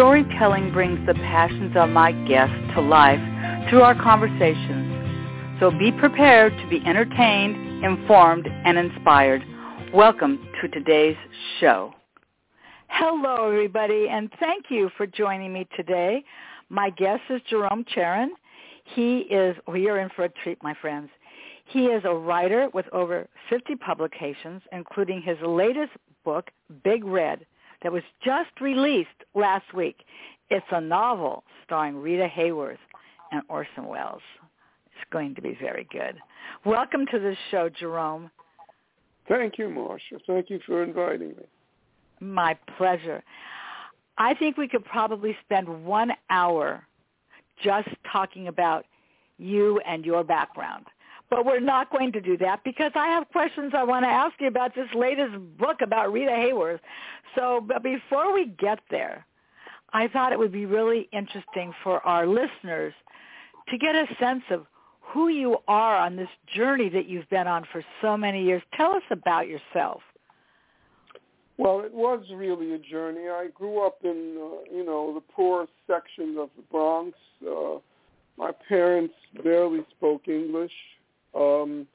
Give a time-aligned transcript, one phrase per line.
[0.00, 3.20] Storytelling brings the passions of my guests to life
[3.68, 5.60] through our conversations.
[5.60, 9.44] So be prepared to be entertained, informed, and inspired.
[9.92, 11.18] Welcome to today's
[11.60, 11.92] show.
[12.88, 16.24] Hello, everybody, and thank you for joining me today.
[16.70, 18.28] My guest is Jerome Charyn.
[18.94, 21.10] He is, oh, we are in for a treat, my friends.
[21.66, 25.92] He is a writer with over 50 publications, including his latest
[26.24, 26.50] book,
[26.84, 27.44] Big Red,
[27.82, 29.96] that was just released last week.
[30.50, 32.76] It's a novel starring Rita Hayworth
[33.32, 34.22] and Orson Welles.
[34.86, 36.16] It's going to be very good.
[36.64, 38.30] Welcome to the show, Jerome.
[39.28, 40.20] Thank you, Marsha.
[40.26, 41.44] Thank you for inviting me.
[42.20, 43.22] My pleasure.
[44.18, 46.84] I think we could probably spend one hour
[47.62, 48.84] just talking about
[49.38, 50.84] you and your background.
[51.30, 54.34] But we're not going to do that because I have questions I want to ask
[54.40, 56.80] you about this latest book about Rita Hayworth.
[57.36, 59.24] So but before we get there,
[59.92, 62.92] I thought it would be really interesting for our listeners
[63.68, 64.66] to get a sense of
[65.00, 68.62] who you are on this journey that you've been on for so many years.
[68.76, 70.02] Tell us about yourself.
[71.58, 73.28] Well, it was really a journey.
[73.28, 77.18] I grew up in, uh, you know, the poor section of the Bronx.
[77.46, 77.78] Uh,
[78.38, 79.14] my parents
[79.44, 80.72] barely spoke English.
[81.34, 81.86] Um,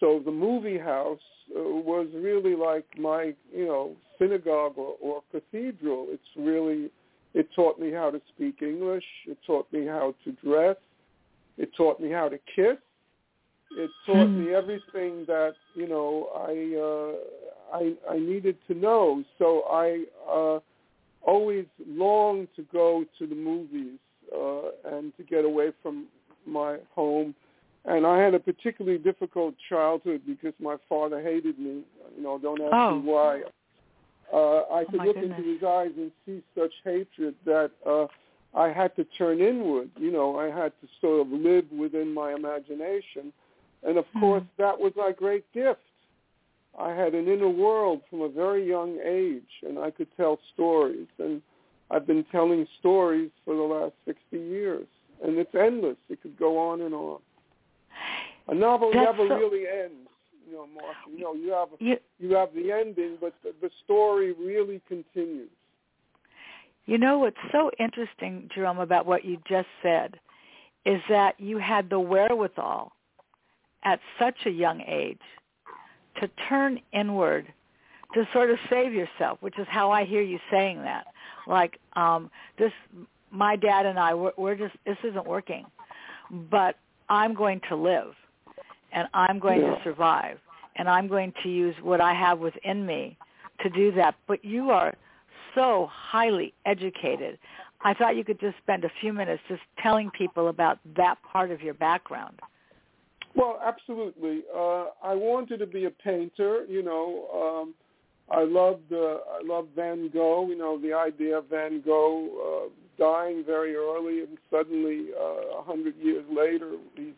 [0.00, 1.18] so the movie house
[1.56, 6.06] uh, was really like my, you know, synagogue or, or cathedral.
[6.10, 6.90] It's really,
[7.32, 9.04] it taught me how to speak English.
[9.26, 10.76] It taught me how to dress.
[11.56, 12.78] It taught me how to kiss.
[13.76, 14.44] It taught Hmm.
[14.44, 19.24] me everything that you know I uh, I I needed to know.
[19.38, 20.60] So I uh,
[21.22, 23.98] always longed to go to the movies
[24.32, 26.06] uh, and to get away from
[26.46, 27.34] my home
[27.86, 31.82] and I had a particularly difficult childhood because my father hated me.
[32.16, 32.94] You know, don't ask Oh.
[32.96, 33.42] me why.
[34.32, 35.38] Uh, I could my look goodness.
[35.38, 38.06] into his eyes and see such hatred that uh,
[38.54, 39.90] I had to turn inward.
[39.98, 43.32] You know, I had to sort of live within my imagination,
[43.82, 44.20] and of Hmm.
[44.20, 45.80] course, that was my great gift.
[46.76, 51.06] I had an inner world from a very young age, and I could tell stories.
[51.18, 51.40] And
[51.90, 54.86] I've been telling stories for the last 60 years,
[55.22, 55.98] and it's endless.
[56.08, 57.20] It could go on and on.
[58.48, 60.08] A novel That's never so- really ends.
[60.46, 61.16] You know, Marsha.
[61.16, 65.48] You know, you have You, you have the ending, but the, the story really continues.
[66.86, 70.20] you know what's so interesting, Jerome, about what you just said
[70.84, 72.92] is that you had the wherewithal
[73.84, 75.18] at such a young age
[76.20, 77.46] to turn inward
[78.12, 81.06] to sort of save yourself, which is how I hear you saying that.
[81.46, 82.72] Like um this
[83.30, 85.64] my dad and I we're, we're just this isn't working.
[86.30, 86.76] But
[87.08, 88.12] I'm going to live
[88.94, 89.74] and I'm going Yeah.
[89.74, 90.38] to survive
[90.76, 93.16] and I'm going to use what I have within me
[93.60, 94.14] to do that.
[94.26, 94.94] But you are
[95.54, 97.38] so highly educated.
[97.82, 101.50] I thought you could just spend a few minutes just telling people about that part
[101.50, 102.40] of your background.
[103.34, 104.44] Well, absolutely.
[104.54, 106.64] Uh, I wanted to be a painter.
[106.66, 107.74] You know, um,
[108.30, 110.48] I loved uh, I loved Van Gogh.
[110.48, 115.62] You know, the idea of Van Gogh uh, dying very early and suddenly uh, a
[115.62, 117.14] hundred years later he's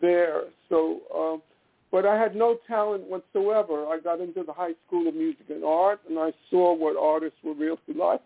[0.00, 0.42] there.
[0.68, 1.42] So, um,
[1.90, 3.86] but I had no talent whatsoever.
[3.86, 7.38] I got into the High School of Music and Art, and I saw what artists
[7.42, 8.20] were really like.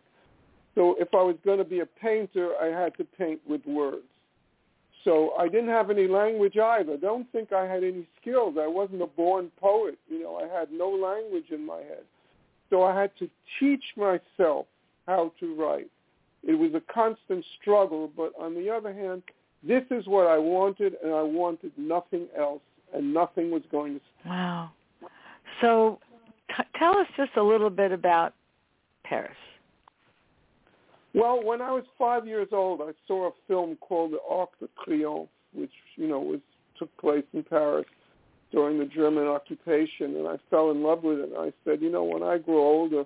[0.74, 4.04] So, if I was going to be a painter, I had to paint with words.
[5.04, 6.96] So I didn't have any language either.
[6.96, 8.56] Don't think I had any skills.
[8.58, 9.98] I wasn't a born poet.
[10.08, 12.04] You know, I had no language in my head.
[12.70, 13.28] So I had to
[13.60, 14.66] teach myself
[15.06, 15.90] how to write.
[16.42, 19.22] It was a constant struggle, but on the other hand,
[19.66, 22.62] this is what I wanted, and I wanted nothing else,
[22.94, 24.00] and nothing was going to.
[24.20, 24.30] Stop.
[24.30, 24.70] Wow.
[25.60, 25.98] So
[26.56, 28.34] t- tell us just a little bit about
[29.04, 29.36] Paris.
[31.14, 34.68] Well, when I was five years old, I saw a film called The Arc de
[34.84, 36.40] Triomphe, which you know was
[36.78, 37.86] took place in Paris
[38.50, 41.30] during the German occupation, and I fell in love with it.
[41.30, 43.04] And I said, you know, when I grow older,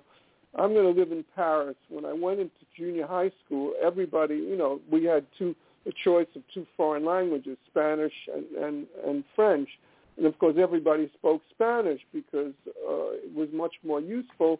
[0.55, 1.75] I'm going to live in Paris.
[1.89, 5.55] When I went into junior high school, everybody, you know, we had two
[5.87, 9.69] a choice of two foreign languages, Spanish and and, and French,
[10.17, 14.59] and of course everybody spoke Spanish because uh, it was much more useful.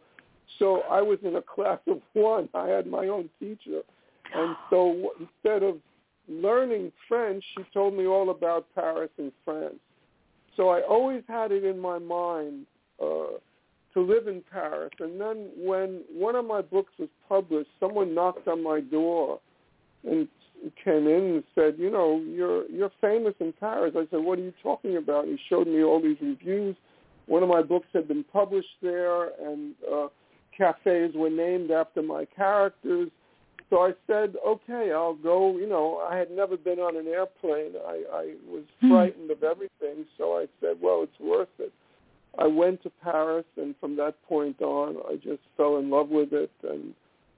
[0.58, 2.50] So I was in a class of one.
[2.54, 3.82] I had my own teacher,
[4.34, 5.78] and so instead of
[6.28, 9.80] learning French, she told me all about Paris and France.
[10.56, 12.66] So I always had it in my mind
[13.02, 13.38] uh,
[13.94, 14.92] to live in Paris.
[15.00, 19.40] And then when one of my books was published, someone knocked on my door
[20.04, 20.28] and
[20.84, 23.94] came in and said, you know, you're you're famous in Paris.
[23.96, 25.26] I said, what are you talking about?
[25.26, 26.76] He showed me all these reviews.
[27.28, 30.08] One of my books had been published there, and uh,
[30.58, 33.10] cafes were named after my characters.
[33.70, 35.58] So I said, okay, I'll go.
[35.58, 37.74] You know, I had never been on an airplane.
[37.88, 38.90] I, I was Hmm.
[38.90, 40.06] frightened of everything.
[40.18, 41.72] So I said, well, it's worth it.
[42.38, 46.34] I went to Paris, and from that point on, I just fell in love with
[46.34, 46.52] it.
[46.64, 46.94] And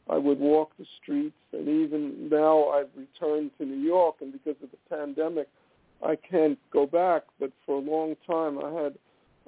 [0.10, 4.56] I would walk the streets, and even now I've returned to New York, and because
[4.64, 5.48] of the pandemic,
[6.04, 7.24] I can't go back.
[7.40, 8.96] But for a long time, I had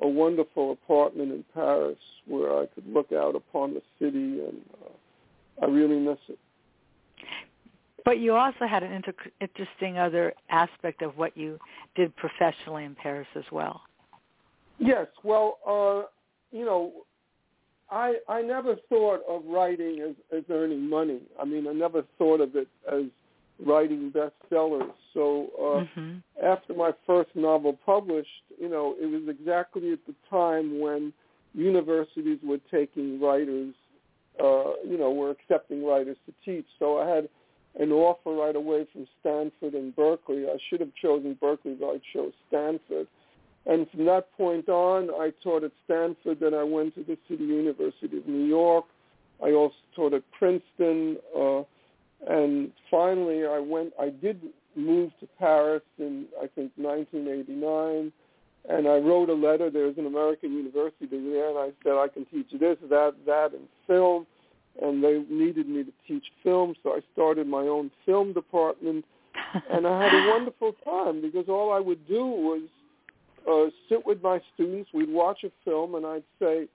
[0.01, 1.97] a wonderful apartment in Paris
[2.27, 6.39] where I could look out upon the city, and uh, I really miss it.
[8.05, 11.57] But you also had an inter- interesting other aspect of what you
[11.95, 13.81] did professionally in Paris as well.
[14.77, 16.07] Yes, well, uh,
[16.51, 16.91] you know,
[17.93, 21.21] I I never thought of writing as, as earning money.
[21.39, 23.03] I mean, I never thought of it as
[23.65, 24.91] writing bestsellers.
[25.13, 28.27] So uh, hmm after my first novel published,
[28.59, 31.13] you know, it was exactly at the time when
[31.53, 33.73] universities were taking writers,
[34.39, 36.65] uh, you know, were accepting writers to teach.
[36.79, 37.29] So I had
[37.79, 40.45] an offer right away from Stanford and Berkeley.
[40.47, 43.07] I should have chosen Berkeley, but I chose Stanford.
[43.65, 46.39] And from that point on, I taught at Stanford.
[46.42, 48.86] Then I went to the City University of New York.
[49.44, 51.18] I also taught at Princeton.
[51.38, 51.63] Uh,
[52.27, 53.94] and finally, I went.
[54.00, 54.42] I did
[54.75, 58.12] move to Paris in I think 1989,
[58.69, 59.69] and I wrote a letter.
[59.69, 63.68] There's an American university there, and I said I can teach this, that, that, and
[63.88, 64.25] film.
[64.81, 69.06] And they needed me to teach film, so I started my own film department,
[69.69, 72.62] and I had a wonderful time because all I would do was
[73.49, 74.89] uh, sit with my students.
[74.93, 76.67] We'd watch a film, and I'd say,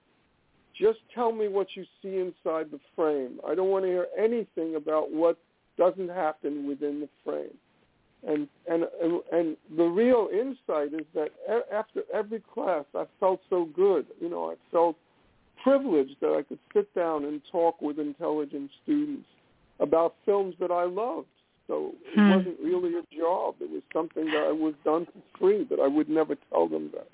[0.79, 3.39] just tell me what you see inside the frame.
[3.47, 5.37] I don't want to hear anything about what
[5.77, 7.57] doesn't happen within the frame.
[8.27, 11.29] And and and, and the real insight is that
[11.73, 14.07] after every class, I felt so good.
[14.19, 14.97] You know, I felt
[15.63, 19.27] privileged that I could sit down and talk with intelligent students
[19.79, 21.27] about films that I loved.
[21.69, 22.29] So it Hmm.
[22.31, 23.55] wasn't really a job.
[23.61, 26.91] It was something that I was done for free, but I would never tell them
[26.95, 27.07] that.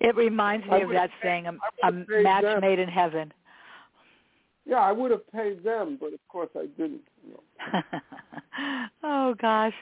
[0.00, 2.60] It reminds me of that have saying, a, a paid match them.
[2.60, 3.32] made in heaven.
[4.66, 7.00] Yeah, I would have paid them, but of course I didn't.
[7.26, 7.34] You
[7.72, 7.82] know.
[9.02, 9.74] oh gosh.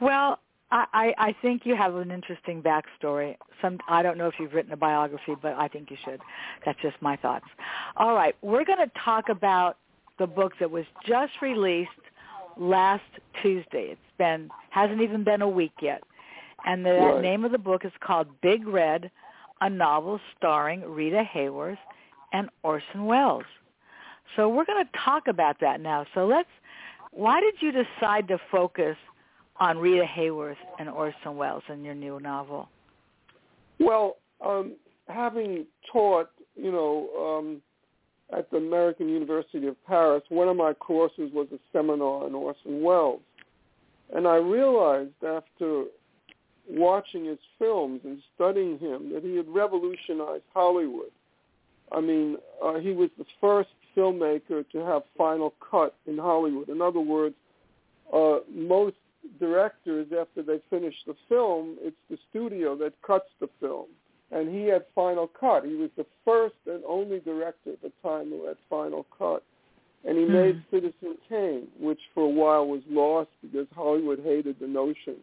[0.00, 0.40] Well,
[0.70, 3.36] I, I I think you have an interesting backstory.
[3.62, 6.20] Some I don't know if you've written a biography, but I think you should.
[6.66, 7.46] That's just my thoughts.
[7.96, 9.76] All right, we're going to talk about
[10.18, 11.90] the book that was just released
[12.58, 13.04] last
[13.42, 13.90] Tuesday.
[13.92, 16.02] It's been hasn't even been a week yet,
[16.64, 17.22] and the Right.
[17.22, 19.10] name of the book is called Big Red,
[19.60, 21.78] a novel starring Rita Hayworth
[22.32, 23.44] and Orson Welles.
[24.36, 26.04] So we're going to talk about that now.
[26.14, 26.48] So let's.
[27.10, 28.96] Why did you decide to focus
[29.56, 32.68] on Rita Hayworth and Orson Welles in your new novel?
[33.80, 34.76] Well, um,
[35.08, 37.08] having taught, you know,
[37.38, 37.62] um,
[38.36, 42.82] at the American University of Paris, one of my courses was a seminar on Orson
[42.82, 43.20] Welles.
[44.14, 45.84] And I realized after
[46.68, 51.10] watching his films and studying him that he had revolutionized Hollywood.
[51.90, 56.68] I mean, uh, he was the first filmmaker to have final cut in Hollywood.
[56.68, 57.34] In other words,
[58.12, 58.96] uh, most
[59.40, 63.86] directors, after they finish the film, it's the studio that cuts the film.
[64.30, 65.64] And he had final cut.
[65.64, 69.42] He was the first and only director at the time who had final cut.
[70.04, 70.32] And he Hmm.
[70.32, 75.16] made Citizen Kane, which for a while was lost because Hollywood hated the notion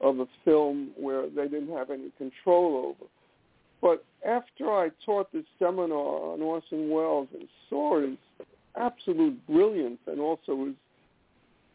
[0.00, 3.10] of a film where they didn't have any control over.
[3.80, 8.16] But after I taught this seminar on Orson Welles and saw his
[8.76, 10.74] absolute brilliance and also his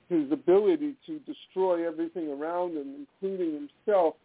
[0.10, 3.54] his ability to destroy everything around him, including
[3.86, 4.16] himself,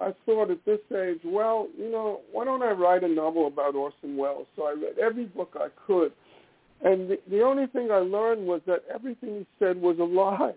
[0.00, 3.74] I thought at this age, well, you know, why don't I write a novel about
[3.74, 4.46] Orson Welles?
[4.54, 6.12] So I read every book I could.
[6.84, 10.54] And the, the only thing I learned was that everything he said was a lie.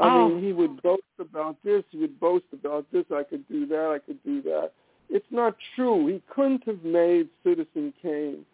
[0.00, 0.28] I Oh.
[0.28, 3.90] mean, he would boast about this, he would boast about this, I could do that,
[3.94, 4.70] I could do that.
[5.10, 6.06] It's not true.
[6.06, 8.46] He couldn't have made Citizen Kane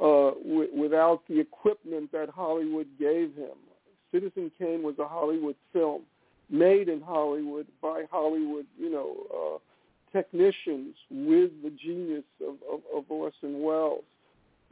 [0.00, 3.58] uh, w- without the equipment that Hollywood gave him.
[4.12, 6.02] Citizen Kane was a Hollywood film
[6.50, 13.04] made in Hollywood by Hollywood, you know, uh, technicians with the genius of, of, of
[13.10, 14.04] Orson Welles.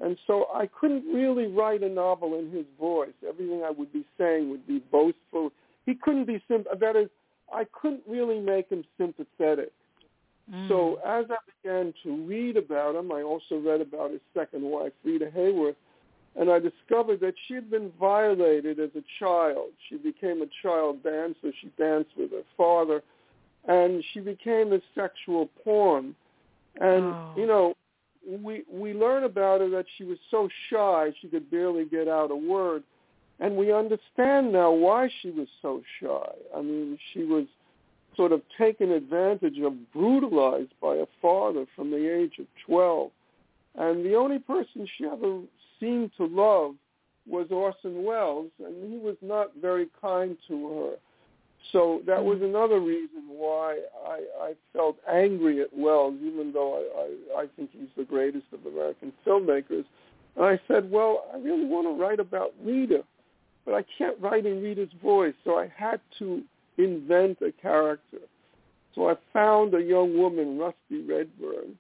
[0.00, 3.14] And so I couldn't really write a novel in his voice.
[3.26, 5.52] Everything I would be saying would be boastful.
[5.87, 6.64] he couldn't be sim.
[6.80, 7.09] That is,
[7.52, 9.73] I couldn't really make him sympathetic.
[10.52, 10.68] Mm.
[10.68, 14.92] So as I began to read about him, I also read about his second wife,
[15.02, 15.76] Rita Hayworth,
[16.38, 19.71] and I discovered that she had been violated as a child.
[19.88, 21.52] She became a child dancer.
[21.61, 23.02] She danced with her father,
[23.66, 26.14] and she became a sexual pawn.
[26.81, 27.33] And Oh.
[27.37, 27.75] you know,
[28.43, 32.31] we we learn about her that she was so shy she could barely get out
[32.31, 32.83] a word,
[33.40, 36.33] and we understand now why she was so shy.
[36.55, 37.47] I mean, she was
[38.16, 43.11] sort of taken advantage of, brutalized by a father from the age of 12.
[43.75, 45.40] And the only person she ever
[45.80, 46.75] seemed to love
[47.28, 50.97] was Orson Welles, and he was not very kind to her.
[51.73, 52.54] So that was mm-hmm.
[52.54, 57.71] another reason why I, I felt angry at Welles, even though I, I, I think
[57.73, 59.85] he's the greatest of American filmmakers.
[60.37, 63.02] And I said, well, I really want to write about Rita,
[63.64, 66.42] but I can't write in Rita's voice, so I had to
[66.78, 68.18] invent a character.
[68.95, 71.76] So I found a young woman, Rusty Redburn,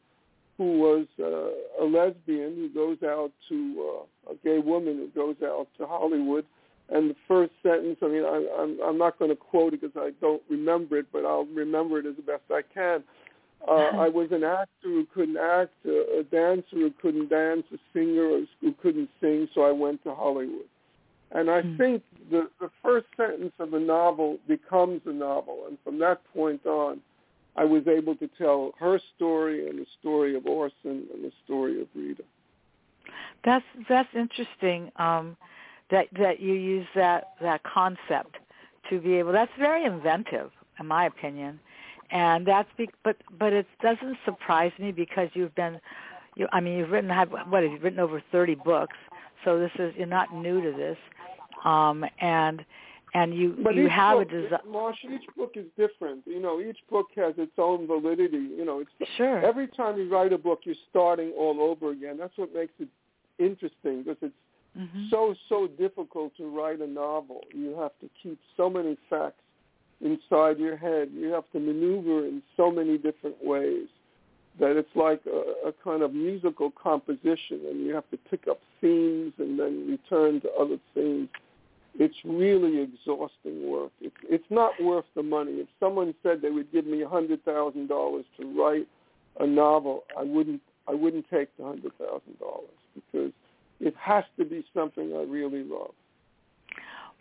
[0.58, 5.36] who was uh, a lesbian who goes out to uh, a gay woman who goes
[5.44, 6.44] out to Hollywood.
[6.88, 9.96] And the first sentence, I mean, I, I'm, I'm not going to quote it because
[9.96, 13.02] I don't remember it, but I'll remember it as best I can.
[13.66, 17.78] Uh, I was an actor who couldn't act, a, a dancer who couldn't dance, a
[17.92, 20.68] singer who couldn't sing, so I went to Hollywood.
[21.32, 21.76] And I Hmm.
[21.76, 25.64] think the, the first sentence of a novel becomes a novel.
[25.66, 27.00] And from that point on,
[27.56, 31.80] I was able to tell her story and the story of Orson and the story
[31.80, 32.22] of Rita.
[33.44, 34.90] That's that's interesting.
[34.96, 35.36] Um,
[35.90, 38.36] that that you use that that concept
[38.90, 39.32] to be able.
[39.32, 41.60] That's very inventive, in my opinion,
[42.10, 45.80] and that's be, but but it doesn't surprise me because you've been,
[46.34, 48.96] you I mean you've written have what have you written over thirty books,
[49.44, 50.98] so this is you're not new to this,
[51.64, 52.64] um, and
[53.16, 54.60] and you But you have book, a design.
[54.70, 56.20] Marsh, each book is different.
[56.26, 58.44] You know, each book has its own validity.
[58.58, 59.38] You know, it's Sure.
[59.44, 62.16] every time you write a book, you're starting all over again.
[62.18, 62.88] That's what makes it
[63.38, 64.34] interesting because it's
[64.76, 65.08] Mhm.
[65.08, 67.40] so so difficult to write a novel.
[67.54, 69.42] You have to keep so many facts
[70.02, 71.10] inside your head.
[71.12, 73.88] You have to maneuver in so many different ways
[74.58, 78.60] that it's like a, a kind of musical composition, and you have to pick up
[78.82, 81.30] themes and then return to other themes.
[81.98, 83.90] It's really exhausting work.
[84.00, 85.52] It's it's not worth the money.
[85.52, 88.86] If someone said they would give me a hundred thousand dollars to write
[89.40, 93.32] a novel, I wouldn't I wouldn't take the hundred thousand dollars because
[93.80, 95.92] it has to be something I really love.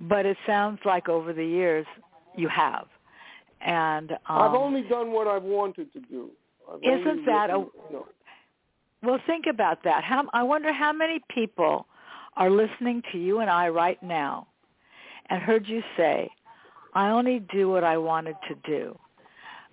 [0.01, 1.85] But it sounds like over the years
[2.35, 2.87] you have,
[3.61, 6.29] and um, I've only done what I've wanted to do.
[6.69, 8.05] I've Isn't that a- written, you know,
[9.03, 10.03] Well, think about that.
[10.03, 11.87] How, I wonder how many people
[12.35, 14.47] are listening to you and I right now
[15.29, 16.29] and heard you say,
[16.93, 18.97] I only do what I wanted to do.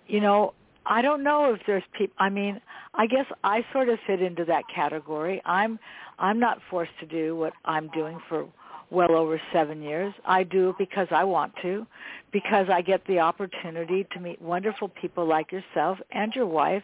[0.06, 0.54] You know,
[0.84, 2.60] I don't know if there's people, I mean,
[2.94, 5.40] I guess I sort of fit into that category.
[5.44, 5.78] I'm,
[6.18, 8.48] I'm not forced to do what I'm doing for
[8.90, 10.12] well over seven years.
[10.26, 11.86] I do it because I want to,
[12.32, 16.82] because I get the opportunity to meet wonderful people like yourself and your wife,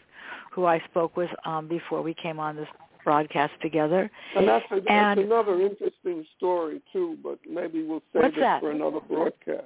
[0.52, 2.68] who I spoke with um, before we came on this
[3.08, 4.10] broadcast together.
[4.36, 7.16] and that's, And- another interesting story too.
[7.22, 8.60] But maybe we'll save it that?
[8.60, 9.64] for another broadcast.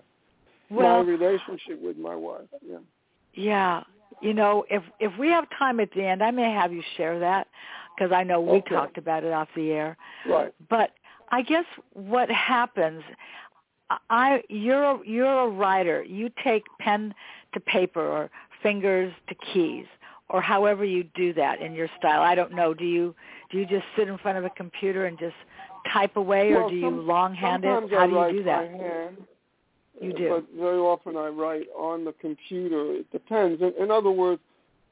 [0.71, 2.49] Well, my relationship with my wife.
[2.65, 2.79] Yeah.
[3.35, 3.83] yeah,
[4.21, 7.19] you know, if if we have time at the end, I may have you share
[7.19, 7.49] that
[7.95, 8.75] because I know we Okay.
[8.75, 9.97] talked about it off the air.
[10.27, 10.53] Right.
[10.71, 10.91] But
[11.31, 13.03] I guess what happens,
[14.09, 16.03] I you're a, you're a writer.
[16.05, 17.13] You take pen
[17.55, 18.31] to paper or
[18.63, 19.87] fingers to keys
[20.29, 22.23] or however you do that in your style.
[22.23, 22.75] I don't know.
[22.75, 23.15] Do you
[23.51, 25.35] do you just sit in front of a computer and just
[25.93, 27.91] type away, well, or do you some- longhand it?
[27.91, 28.73] How I do you do that?
[28.73, 29.17] by hand.
[30.01, 30.29] You uh, do.
[30.31, 32.95] But very often I write on the computer.
[32.95, 33.61] It depends.
[33.61, 34.41] In, in other words,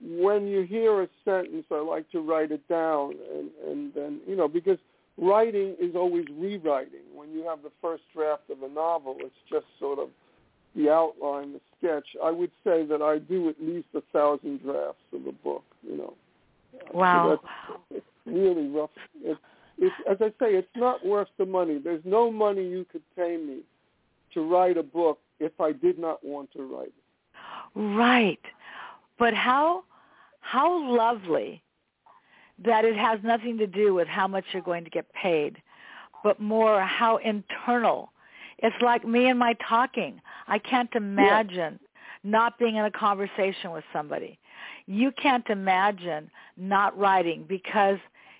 [0.02, 4.36] when you hear a sentence, I like to write it down, and and then you
[4.36, 4.78] know because
[5.18, 7.04] writing is always rewriting.
[7.14, 10.08] When you have the first draft of a novel, it's just sort of
[10.76, 12.06] the outline, the sketch.
[12.22, 15.64] I would say that I do at least a thousand drafts of a book.
[15.82, 16.14] You know.
[16.92, 17.30] Wow.
[17.30, 18.90] that's- it's really rough.
[19.22, 19.40] It's,
[19.78, 21.78] it's, as I say, it's not worth the money.
[21.82, 23.60] There's no money you could pay me
[24.34, 26.94] to write a book if I did not want to write it.
[27.74, 28.40] Right.
[29.18, 29.84] But how
[30.40, 31.62] how lovely
[32.64, 35.62] that it has nothing to do with how much you're going to get paid,
[36.22, 38.09] but more how internal.
[38.62, 40.20] It's like me and my talking.
[40.46, 41.78] I can't imagine
[42.24, 44.38] not being in a conversation with somebody.
[44.86, 47.98] You can't imagine not writing because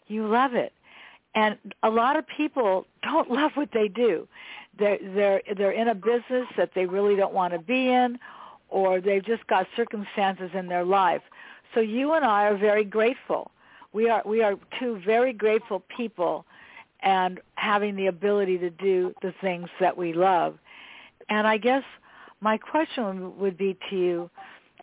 [0.09, 0.73] you love it.
[1.35, 4.29] And a lot of people don't love what they do.
[4.79, 8.19] they're they're they're in a business that they really don't want to be in,
[8.69, 11.23] or they've just got circumstances in their life.
[11.75, 13.51] So you and I are very grateful.
[13.93, 16.45] We are we are two very grateful people,
[17.03, 20.59] and having the ability to do the things that we love.
[21.29, 21.83] And I guess
[22.41, 24.31] my question would be to you,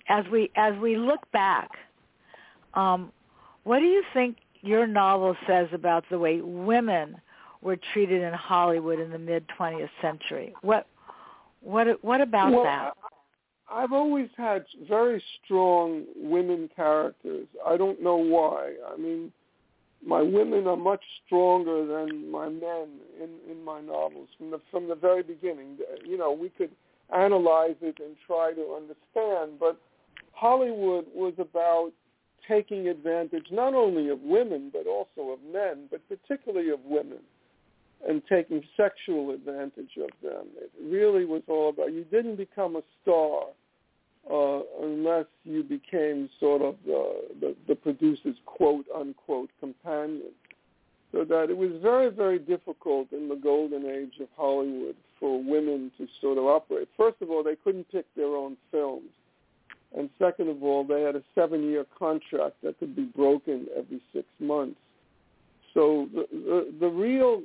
[0.10, 1.70] as we as we look back,
[2.74, 3.12] um,
[3.64, 7.20] what do you think your novel says about the way women
[7.62, 10.54] were treated in Hollywood in the mid 20th century?
[10.62, 10.88] What
[11.62, 12.94] what what about well, that?
[13.70, 17.48] I've always had very strong women characters.
[17.66, 18.76] I don't know why.
[18.90, 19.32] I mean,
[20.08, 22.88] my women are much stronger than my men
[23.22, 25.78] in in my novels from the from the very beginning.
[26.06, 26.72] You know, we could
[27.14, 29.80] analyze it and try to understand, but
[30.32, 31.92] Hollywood was about
[32.48, 37.20] taking advantage not only of women but also of men, but particularly of women,
[38.08, 40.48] and taking sexual advantage of them.
[40.58, 43.48] It really was all about you didn't become a star
[44.32, 50.32] uh, unless you became sort of the, the, the producer's quote unquote companion.
[51.14, 55.92] So that it was very, very difficult in the golden age of Hollywood for women
[55.98, 56.90] to sort of operate.
[56.98, 59.10] First of all, they couldn't pick their own films.
[59.98, 64.26] And second of all, they had a seven-year contract that could be broken every six
[64.40, 64.80] months.
[65.74, 67.44] So the the, the real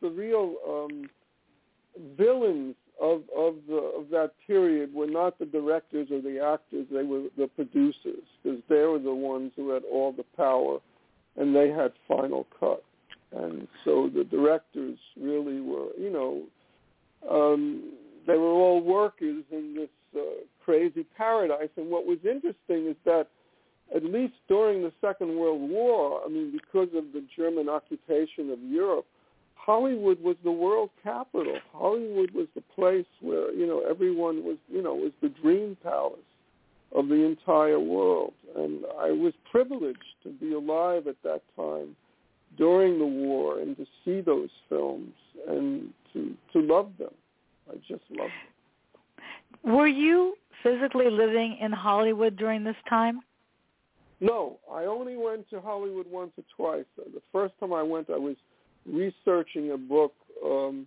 [0.00, 1.10] the real um,
[2.16, 7.04] villains of of the of that period were not the directors or the actors; they
[7.04, 10.78] were the producers, because they were the ones who had all the power,
[11.36, 12.84] and they had final cut.
[13.30, 16.42] And so the directors really were, you know,
[17.30, 17.92] um,
[18.26, 21.68] they were all workers in this uh, crazy paradise.
[21.76, 23.28] And what was interesting is that
[23.94, 28.58] at least during the Second World War, I mean, because of the German occupation of
[28.62, 29.06] Europe,
[29.68, 31.58] Hollywood was the world capital.
[31.74, 36.20] Hollywood was the place where, you know, everyone was, you know, was the dream palace
[36.96, 38.32] of the entire world.
[38.56, 41.94] And I was privileged to be alive at that time
[42.56, 45.12] during the war and to see those films
[45.46, 47.12] and to to love them.
[47.70, 49.74] I just love them.
[49.74, 53.20] Were you physically living in Hollywood during this time?
[54.20, 56.86] No, I only went to Hollywood once or twice.
[56.96, 58.36] The first time I went, I was
[58.92, 60.86] researching a book um,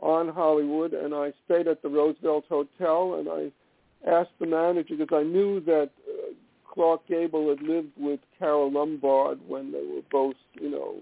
[0.00, 5.18] on Hollywood, and I stayed at the Roosevelt Hotel, and I asked the manager because
[5.20, 6.32] I knew that uh,
[6.72, 10.96] Clark Gable had lived with Carole Lombard when they were both, you know,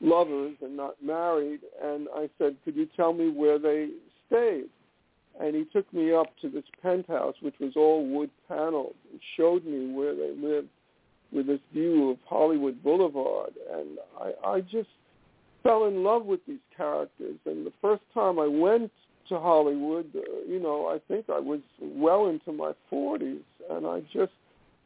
[0.00, 1.60] lovers and not married.
[1.82, 3.88] And I said, could you tell me where they
[4.26, 4.68] stayed?
[5.40, 9.64] And he took me up to this penthouse, which was all wood paneled, and showed
[9.64, 10.68] me where they lived
[11.32, 13.52] with this view of Hollywood Boulevard.
[13.72, 14.88] And I, I just
[15.66, 17.36] fell in love with these characters.
[17.44, 18.90] And the first time I went
[19.28, 24.00] to Hollywood, uh, you know, I think I was well into my 40s, and I
[24.12, 24.32] just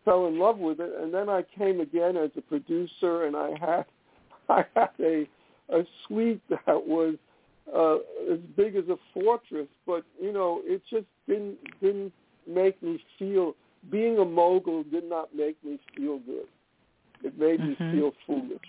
[0.05, 0.90] fell in love with it.
[1.01, 3.85] And then I came again as a producer, and I had
[4.49, 5.29] I had a
[5.73, 7.14] a suite that was
[7.75, 7.97] uh,
[8.33, 12.12] as big as a fortress, but you know, it just didn't didn't
[12.49, 13.55] make me feel.
[13.90, 16.49] Being a mogul did not make me feel good.
[17.23, 17.93] It made mm-hmm.
[17.93, 18.61] me feel foolish,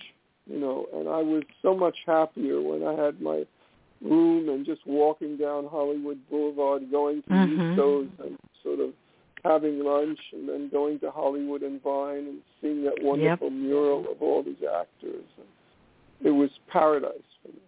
[0.51, 0.85] you know.
[0.93, 3.45] And I was so much happier when I had my
[4.01, 7.75] room and just walking down Hollywood Boulevard, going to mm-hmm.
[7.75, 8.89] shows and sort of
[9.43, 13.59] having lunch, and then going to Hollywood and Vine and seeing that wonderful yep.
[13.59, 15.23] mural of all these actors.
[15.37, 17.11] And it was paradise
[17.41, 17.59] for me.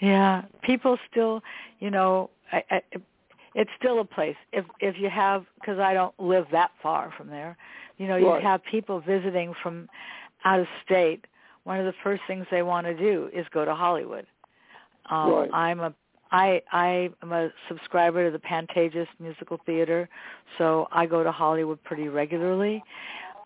[0.00, 1.42] Yeah, people still,
[1.80, 2.82] you know, I, I,
[3.54, 4.36] it's still a place.
[4.52, 7.56] If if you have, because I don't live that far from there,
[7.96, 8.42] you know, you right.
[8.42, 9.88] have people visiting from
[10.44, 11.26] out of state.
[11.68, 14.26] One of the first things they want to do is go to Hollywood.
[15.10, 15.50] Um, right.
[15.52, 15.94] I'm a
[16.32, 20.08] I I am a subscriber to the Pantages Musical Theater,
[20.56, 22.82] so I go to Hollywood pretty regularly.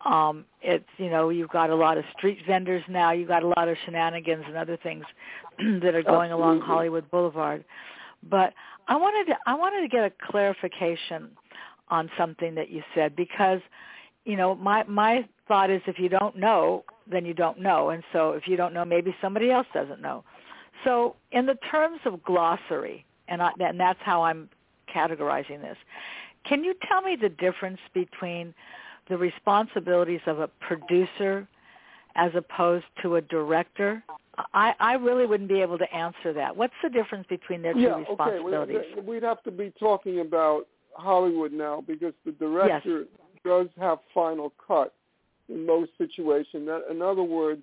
[0.05, 3.11] Um, it's you know you've got a lot of street vendors now.
[3.11, 5.03] You've got a lot of shenanigans and other things
[5.57, 6.31] that are going Absolutely.
[6.31, 7.65] along Hollywood Boulevard.
[8.29, 8.53] But
[8.87, 11.31] I wanted to I wanted to get a clarification
[11.89, 13.59] on something that you said because
[14.23, 18.03] you know my my thought is if you don't know then you don't know and
[18.11, 20.23] so if you don't know maybe somebody else doesn't know
[20.83, 24.49] so in the terms of glossary and I, and that's how I'm
[24.93, 25.77] categorizing this
[26.47, 28.53] can you tell me the difference between
[29.09, 31.47] the responsibilities of a producer
[32.15, 34.03] as opposed to a director?
[34.53, 36.55] I, I really wouldn't be able to answer that.
[36.55, 38.77] What's the difference between their two yeah, responsibilities?
[38.91, 39.01] Okay.
[39.01, 43.07] We'd have to be talking about Hollywood now because the director yes.
[43.45, 44.93] does have final cut
[45.49, 46.69] in most situations.
[46.89, 47.61] In other words,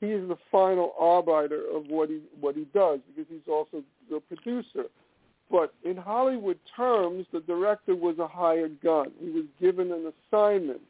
[0.00, 4.20] he is the final arbiter of what he what he does because he's also the
[4.20, 4.86] producer.
[5.50, 9.12] But in Hollywood terms, the director was a hired gun.
[9.20, 10.80] He was given an assignment,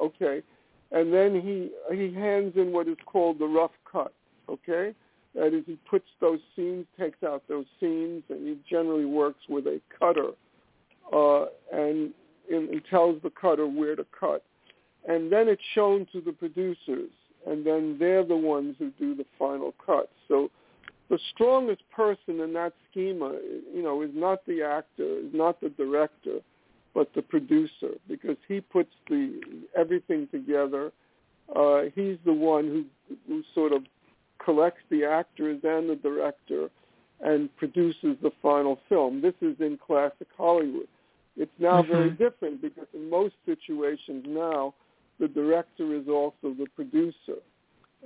[0.00, 0.42] okay,
[0.90, 4.12] and then he he hands in what is called the rough cut,
[4.48, 4.94] okay.
[5.34, 9.66] That is, he puts those scenes, takes out those scenes, and he generally works with
[9.66, 10.30] a cutter,
[11.12, 12.12] uh, and,
[12.50, 14.42] and tells the cutter where to cut,
[15.08, 17.10] and then it's shown to the producers,
[17.46, 20.10] and then they're the ones who do the final cut.
[20.28, 20.50] So
[21.08, 23.32] the strongest person in that schema,
[23.74, 26.40] you know, is not the actor, is not the director,
[26.94, 29.40] but the producer, because he puts the
[29.76, 30.92] everything together.
[31.56, 32.84] Uh, he's the one who,
[33.26, 33.84] who sort of
[34.44, 36.68] collects the actors and the director
[37.20, 39.22] and produces the final film.
[39.22, 40.88] This is in classic Hollywood.
[41.36, 41.92] It's now mm-hmm.
[41.92, 44.74] very different because in most situations now,
[45.18, 47.40] the director is also the producer,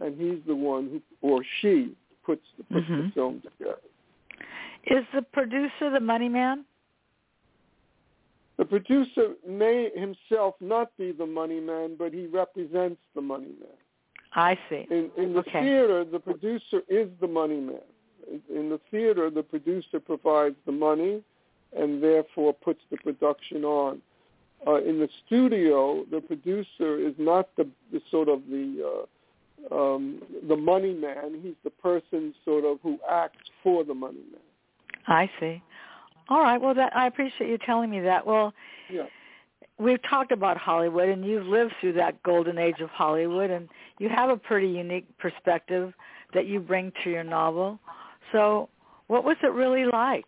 [0.00, 1.94] and he's the one who, or she,
[2.24, 3.06] puts, puts mm-hmm.
[3.06, 3.78] the film together.
[4.86, 6.64] Is the producer the money man?
[8.58, 13.76] The producer may himself not be the money man, but he represents the money man.
[14.34, 14.86] I see.
[14.90, 15.62] In, in the okay.
[15.62, 17.80] theater, the producer is the money man.
[18.54, 21.22] In the theater, the producer provides the money
[21.76, 24.00] and therefore puts the production on.
[24.66, 29.04] Uh, in the studio, the producer is not the, the sort of the
[29.70, 31.40] uh, um, the money man.
[31.42, 34.40] He's the person sort of who acts for the money man.
[35.06, 35.62] I see.
[36.28, 36.60] All right.
[36.60, 38.26] Well, that I appreciate you telling me that.
[38.26, 38.54] Well,
[38.90, 39.06] yeah.
[39.78, 44.08] we've talked about Hollywood, and you've lived through that golden age of Hollywood, and you
[44.08, 45.92] have a pretty unique perspective
[46.34, 47.78] that you bring to your novel.
[48.30, 48.68] So,
[49.08, 50.26] what was it really like?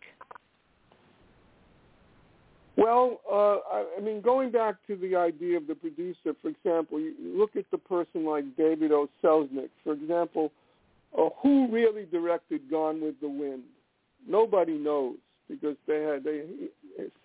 [2.77, 6.99] Well, uh, I, I mean, going back to the idea of the producer, for example,
[6.99, 9.07] you look at the person like David O.
[9.23, 10.51] Selznick, for example,
[11.17, 13.63] uh, who really directed Gone with the Wind?
[14.27, 15.15] Nobody knows
[15.47, 16.43] because they had they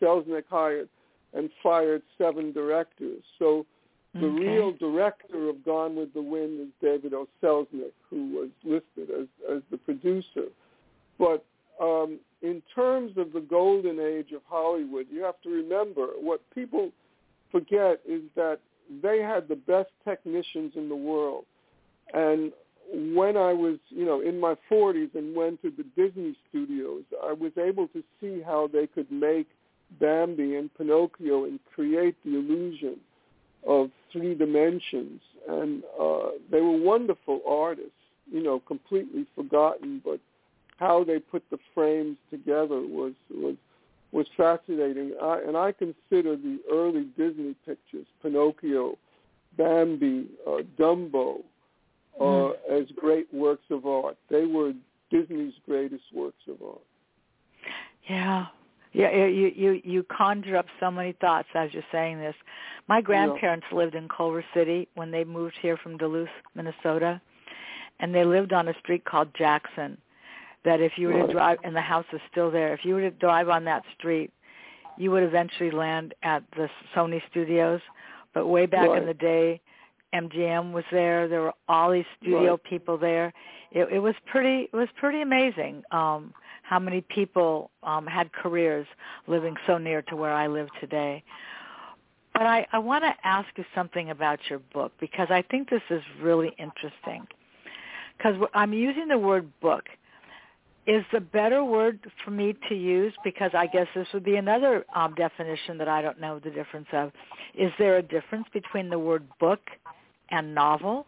[0.00, 0.88] Selznick hired
[1.32, 3.22] and fired seven directors.
[3.38, 3.66] So
[4.14, 4.46] the okay.
[4.46, 7.26] real director of Gone with the Wind is David O.
[7.42, 10.46] Selznick, who was listed as as the producer.
[11.18, 11.44] But
[11.80, 16.90] um, in terms of the golden age of Hollywood, you have to remember what people
[17.52, 18.60] forget is that
[19.02, 21.44] they had the best technicians in the world.
[22.12, 22.52] And
[22.92, 27.32] when I was, you know, in my 40s and went to the Disney studios, I
[27.32, 29.46] was able to see how they could make
[30.00, 32.98] Bambi and Pinocchio and create the illusion
[33.66, 35.20] of three dimensions.
[35.48, 37.92] And uh, they were wonderful artists,
[38.30, 40.20] you know, completely forgotten, but
[40.80, 43.56] how they put the frames together was was
[44.12, 45.12] was fascinating.
[45.22, 48.98] I, and I consider the early Disney pictures, Pinocchio,
[49.56, 51.42] Bambi, uh, Dumbo,
[52.18, 52.52] uh, mm.
[52.68, 54.16] as great works of art.
[54.28, 54.72] They were
[55.10, 56.82] Disney's greatest works of art.
[58.08, 58.46] Yeah.
[58.92, 62.34] Yeah, you you you conjure up so many thoughts as you're saying this.
[62.88, 63.78] My grandparents yeah.
[63.78, 67.20] lived in Culver City when they moved here from Duluth, Minnesota,
[68.00, 69.96] and they lived on a street called Jackson.
[70.64, 73.00] That if you were to drive, and the house is still there, if you were
[73.00, 74.30] to drive on that street,
[74.98, 77.80] you would eventually land at the Sony Studios.
[78.34, 79.00] But way back right.
[79.00, 79.60] in the day,
[80.14, 81.28] MGM was there.
[81.28, 82.64] There were all these studio right.
[82.64, 83.32] people there.
[83.72, 84.68] It, it was pretty.
[84.72, 88.86] It was pretty amazing um, how many people um, had careers
[89.26, 91.24] living so near to where I live today.
[92.32, 95.82] But I, I want to ask you something about your book because I think this
[95.90, 97.26] is really interesting.
[98.16, 99.88] Because I'm using the word book.
[100.86, 104.84] Is the better word for me to use because I guess this would be another
[104.94, 107.12] um, definition that I don't know the difference of.
[107.54, 109.60] Is there a difference between the word book
[110.30, 111.06] and novel?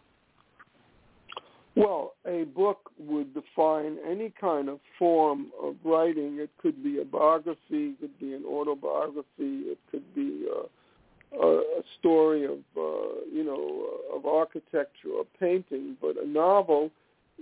[1.75, 6.39] Well, a book would define any kind of form of writing.
[6.39, 11.59] It could be a biography, it could be an autobiography, it could be a, a,
[11.61, 15.97] a story of, uh, you know, of architecture or painting.
[16.01, 16.91] But a novel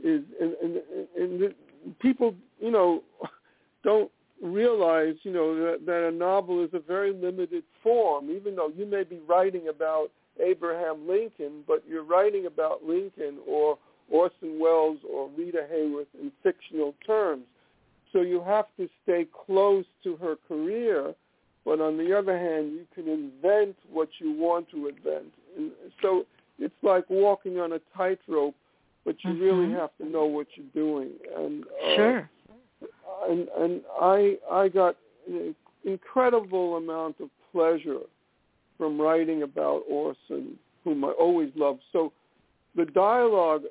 [0.03, 0.81] is, and, and,
[1.19, 1.55] and
[2.01, 3.03] people, you know,
[3.85, 4.11] don't
[4.43, 8.31] realize, you know, that, that a novel is a very limited form.
[8.31, 13.79] Even though you may be writing about Abraham Lincoln, but you're writing about Lincoln or
[14.11, 17.45] Orson Welles or Rita Hayworth in fictional terms.
[18.13, 21.15] So you have to stay close to her career,
[21.65, 25.33] but on the other hand, you can invent what you want to invent.
[25.57, 25.71] And
[26.03, 26.27] so
[26.59, 28.55] it's like walking on a tightrope,
[29.05, 29.43] but you mm-hmm.
[29.43, 31.11] really have to know what you're doing.
[31.37, 32.31] And uh, sure.
[33.29, 34.97] And and I I got
[35.29, 38.01] an incredible amount of pleasure
[38.79, 41.83] from writing about Orson, whom I always loved.
[41.93, 42.13] So
[42.77, 43.63] the dialogue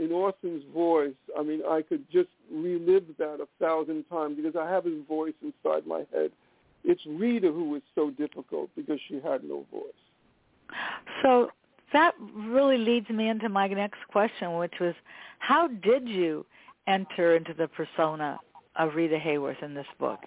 [0.00, 4.68] in Orson's voice, I mean, I could just relive that a thousand times because I
[4.68, 6.30] have his voice inside my head.
[6.84, 9.82] It's Rita who was so difficult because she had no voice.
[11.22, 11.50] So
[11.96, 14.94] that really leads me into my next question, which was,
[15.38, 16.44] how did you
[16.86, 18.38] enter into the persona
[18.76, 20.20] of Rita Hayworth in this book?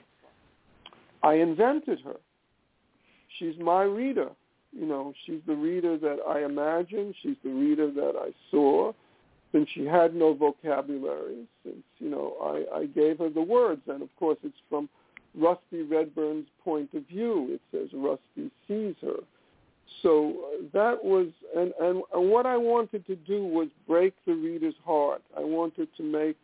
[1.22, 2.18] I invented her.
[3.38, 4.30] She's my Rita.
[4.72, 7.14] You know, she's the Rita that I imagined.
[7.22, 8.92] She's the Rita that I saw.
[9.52, 13.82] Since she had no vocabulary, since, you know, I, I gave her the words.
[13.88, 14.90] And, of course, it's from
[15.36, 17.48] Rusty Redburn's point of view.
[17.52, 19.22] It says Rusty sees her.
[20.02, 24.34] So uh, that was, and, and, and what I wanted to do was break the
[24.34, 25.22] reader's heart.
[25.38, 26.38] I wanted to make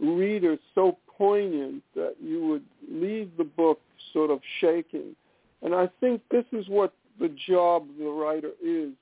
[0.00, 3.80] readers so poignant that you would leave the book
[4.12, 5.14] sort of shaking.
[5.62, 8.92] And I think this is what the job of the writer is,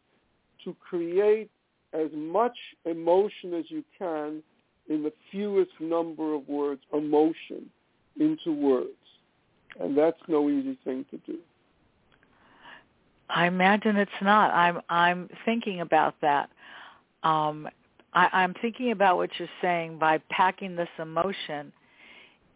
[0.64, 1.51] to create
[1.92, 4.42] as much emotion as you can
[4.88, 7.70] in the fewest number of words, emotion
[8.18, 8.88] into words.
[9.79, 11.38] And that's no easy thing to do.
[13.30, 14.52] I imagine it's not.
[14.52, 16.50] I'm I'm thinking about that.
[17.22, 17.68] Um,
[18.14, 21.72] I, I'm thinking about what you're saying by packing this emotion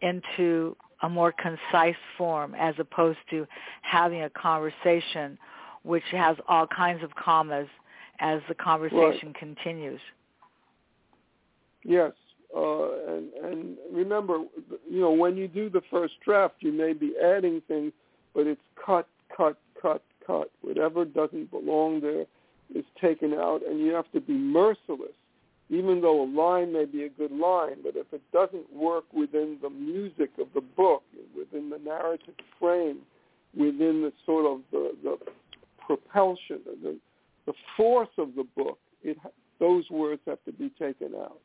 [0.01, 3.45] into a more concise form as opposed to
[3.81, 5.37] having a conversation
[5.83, 7.67] which has all kinds of commas
[8.19, 9.35] as the conversation right.
[9.35, 9.99] continues.
[11.83, 12.13] Yes,
[12.55, 14.43] uh, and and remember,
[14.89, 17.91] you know, when you do the first draft, you may be adding things,
[18.33, 20.51] but it's cut, cut, cut, cut.
[20.61, 22.25] Whatever doesn't belong there
[22.73, 25.13] is taken out, and you have to be merciless
[25.69, 29.57] even though a line may be a good line, but if it doesn't work within
[29.61, 31.03] the music of the book,
[31.35, 32.99] within the narrative frame,
[33.55, 35.17] within the sort of the, the
[35.85, 36.97] propulsion, the,
[37.45, 39.17] the force of the book, it,
[39.59, 41.39] those words have to be taken out.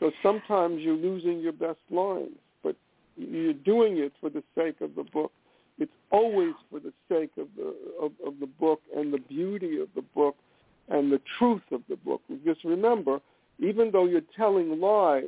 [0.00, 2.76] So sometimes you're losing your best lines, but
[3.16, 5.32] you're doing it for the sake of the book.
[5.78, 9.88] It's always for the sake of the of, of the book and the beauty of
[9.94, 10.36] the book
[10.88, 12.20] and the truth of the book.
[12.44, 13.20] Just remember,
[13.58, 15.24] even though you're telling lies,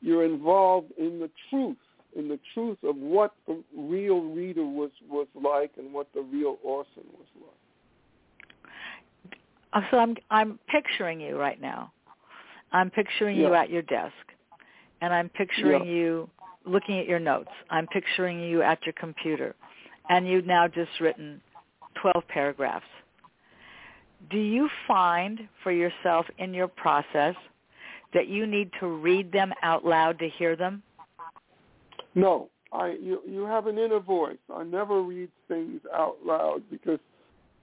[0.00, 1.76] you're involved in the truth,
[2.16, 6.58] in the truth of what the real Rita was, was like and what the real
[6.62, 7.48] Orson was like.
[9.72, 11.92] Uh, so I'm I'm picturing you right now.
[12.72, 13.48] I'm picturing yeah.
[13.48, 14.12] you at your desk,
[15.00, 15.92] and I'm picturing yeah.
[15.92, 16.30] you
[16.64, 17.50] looking at your notes.
[17.70, 19.54] I'm picturing you at your computer,
[20.08, 21.40] and you've now just written
[22.00, 22.86] 12 paragraphs
[24.30, 27.34] do you find for yourself in your process
[28.14, 30.82] that you need to read them out loud to hear them?
[32.14, 34.38] No, I you you have an inner voice.
[34.54, 37.00] I never read things out loud because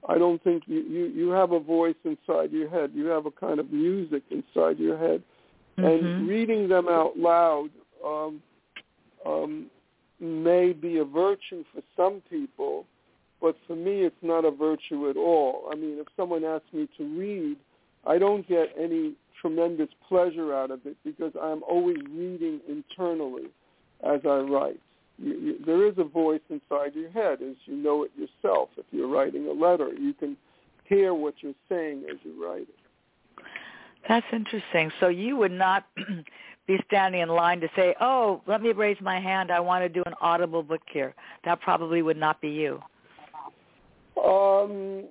[0.07, 2.91] I don't think you you you have a voice inside your head.
[2.93, 5.21] You have a kind of music inside your head,
[5.77, 5.85] mm-hmm.
[5.85, 7.69] and reading them out loud
[8.03, 8.41] um,
[9.25, 9.67] um,
[10.19, 12.85] may be a virtue for some people
[13.41, 15.69] but for me it's not a virtue at all.
[15.71, 17.57] I mean, if someone asks me to read,
[18.05, 23.49] I don't get any tremendous pleasure out of it because I'm always reading internally
[24.03, 24.79] as I write.
[25.17, 28.69] You, you, there is a voice inside your head, as you know it yourself.
[28.77, 30.37] If you're writing a letter, you can
[30.85, 33.43] hear what you're saying as you write it.
[34.07, 34.91] That's interesting.
[34.99, 35.85] So you would not
[36.69, 39.51] be standing in line to say, "Oh, let me raise my hand.
[39.51, 42.81] I want to do an audible book here." That probably would not be you.
[44.23, 45.05] Um,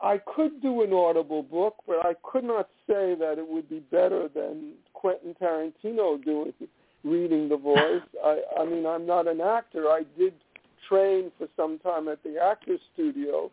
[0.00, 3.80] I could do an audible book, but I could not say that it would be
[3.80, 6.54] better than Quentin Tarantino doing
[7.04, 8.02] reading the voice.
[8.24, 9.88] I, I mean, I'm not an actor.
[9.88, 10.32] I did
[10.88, 13.50] train for some time at the Actors Studio,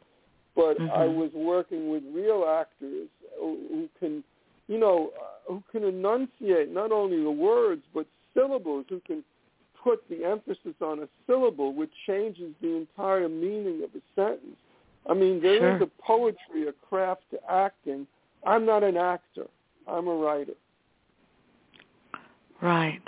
[0.55, 0.91] but mm-hmm.
[0.91, 4.23] I was working with real actors who, who can,
[4.71, 9.21] you know, uh, who can enunciate not only the words but syllables, who can
[9.83, 14.55] put the emphasis on a syllable, which changes the entire meaning of a sentence.
[15.09, 15.75] I mean, there sure.
[15.75, 18.07] is a poetry, a craft to acting.
[18.47, 19.47] I'm not an actor.
[19.87, 20.53] I'm a writer.
[22.61, 23.01] Right.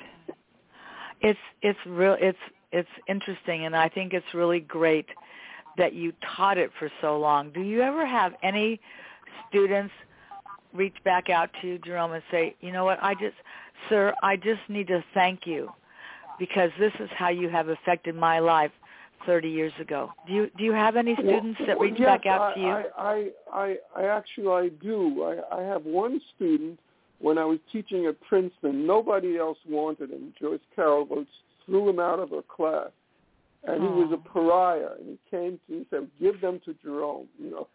[1.21, 2.37] It's it's real it's
[2.73, 5.05] it's interesting and I think it's really great
[5.77, 7.51] that you taught it for so long.
[7.51, 8.81] Do you ever have any
[9.47, 9.93] students
[10.73, 13.35] reach back out to Jerome, and say, you know what, I just,
[13.89, 15.71] sir, I just need to thank you
[16.39, 18.71] because this is how you have affected my life
[19.25, 20.11] 30 years ago.
[20.27, 22.59] Do you do you have any students well, that reach yes, back out I, to
[22.59, 22.67] you?
[22.67, 25.23] I, I, I actually I do.
[25.23, 26.79] I, I have one student
[27.19, 28.85] when I was teaching at Princeton.
[28.85, 30.33] Nobody else wanted him.
[30.39, 31.07] Joyce Carol
[31.65, 32.89] threw him out of her class,
[33.63, 34.89] and he was a pariah.
[34.99, 37.27] And he came to he said, "Give them to Jerome.
[37.39, 37.67] You know,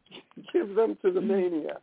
[0.52, 1.28] give them to the mm-hmm.
[1.28, 1.82] maniac."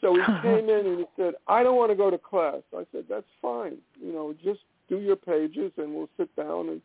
[0.00, 2.62] So he came in and he said, I don't want to go to class.
[2.76, 3.78] I said, that's fine.
[4.00, 6.80] You know, just do your pages and we'll sit down and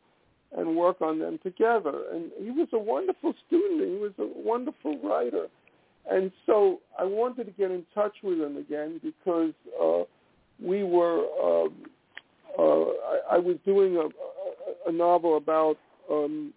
[0.58, 2.04] and work on them together.
[2.14, 3.82] And he was a wonderful student.
[3.82, 5.48] He was a wonderful writer.
[6.10, 10.04] And so I wanted to get in touch with him again because uh,
[10.64, 11.74] we were, um,
[12.58, 15.78] uh, I, I was doing a, a, a novel about
[16.10, 16.54] um,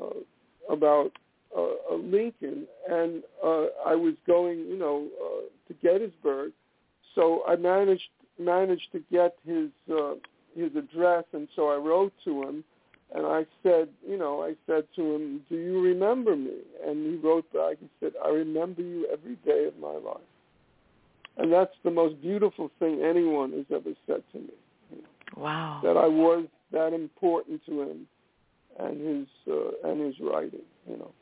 [0.00, 1.12] uh, about
[1.58, 6.52] uh, Lincoln, and uh, I was going, you know, uh, to Gettysburg.
[7.14, 10.14] So I managed managed to get his uh,
[10.54, 12.64] his address, and so I wrote to him
[13.14, 16.58] and I said, you know, I said to him, do you remember me?
[16.86, 20.20] And he wrote back and said, I remember you every day of my life.
[21.38, 24.52] And that's the most beautiful thing anyone has ever said to me.
[24.90, 25.80] You know, wow.
[25.82, 28.06] That I was that important to him
[28.78, 31.12] and his uh, and his writing, you know.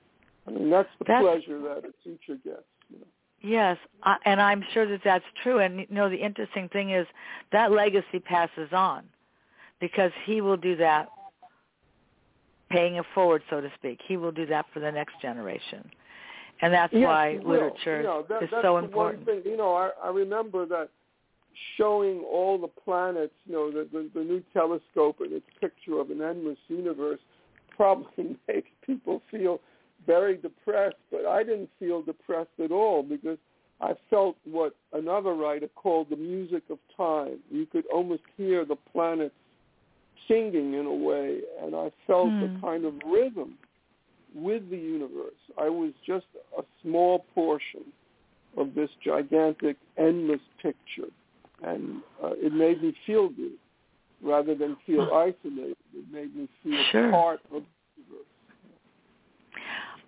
[0.47, 3.07] I mean, that's the that's, pleasure that a teacher gets, you know.
[3.43, 5.59] Yes, I, and I'm sure that that's true.
[5.59, 7.07] And you know, the interesting thing is
[7.53, 9.05] that legacy passes on
[9.81, 11.09] because he will do that
[12.71, 14.01] paying it forward, so to speak.
[14.07, 15.89] He will do that for the next generation,
[16.63, 19.27] and that's yes, why literature you know, that, is so important.
[19.27, 20.89] One thing, you know, I, I remember that
[21.77, 26.11] showing all the planets, you know, the, the the new telescope and its picture of
[26.11, 27.21] an endless universe
[27.71, 29.61] probably makes people feel
[30.07, 33.39] very depressed, but I didn't feel depressed at all because
[33.81, 37.39] I felt what another writer called the music of time.
[37.51, 39.35] You could almost hear the planets
[40.29, 42.57] singing in a way, and I felt hmm.
[42.57, 43.55] a kind of rhythm
[44.35, 45.35] with the universe.
[45.59, 46.27] I was just
[46.59, 47.85] a small portion
[48.57, 51.11] of this gigantic, endless picture,
[51.63, 53.53] and uh, it made me feel good
[54.23, 55.77] rather than feel isolated.
[55.95, 57.11] It made me feel sure.
[57.11, 57.63] part of.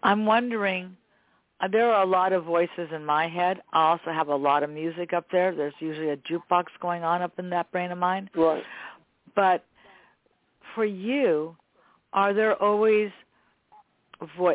[0.03, 0.97] I'm wondering.
[1.61, 3.61] Uh, there are a lot of voices in my head.
[3.73, 5.55] I also have a lot of music up there.
[5.55, 8.31] There's usually a jukebox going on up in that brain of mine.
[8.37, 8.63] Right.
[9.35, 9.65] But
[10.75, 11.57] for you,
[12.13, 13.11] are there always
[14.37, 14.55] vo-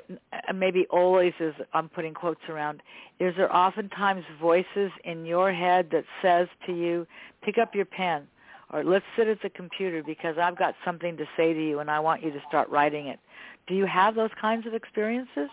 [0.53, 2.81] maybe always is I'm putting quotes around.
[3.19, 7.05] Is there oftentimes voices in your head that says to you,
[7.41, 8.27] pick up your pen
[8.73, 11.91] or let's sit at the computer because I've got something to say to you and
[11.91, 13.19] I want you to start writing it.
[13.67, 15.49] Do you have those kinds of experiences?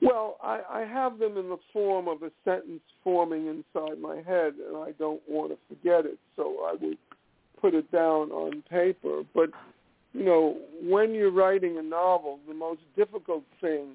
[0.00, 4.54] Well, I, I have them in the form of a sentence forming inside my head,
[4.66, 6.18] and I don't want to forget it.
[6.34, 6.98] So I would
[7.60, 9.22] put it down on paper.
[9.32, 9.50] But
[10.12, 13.90] you know, when you're writing a novel, the most difficult thing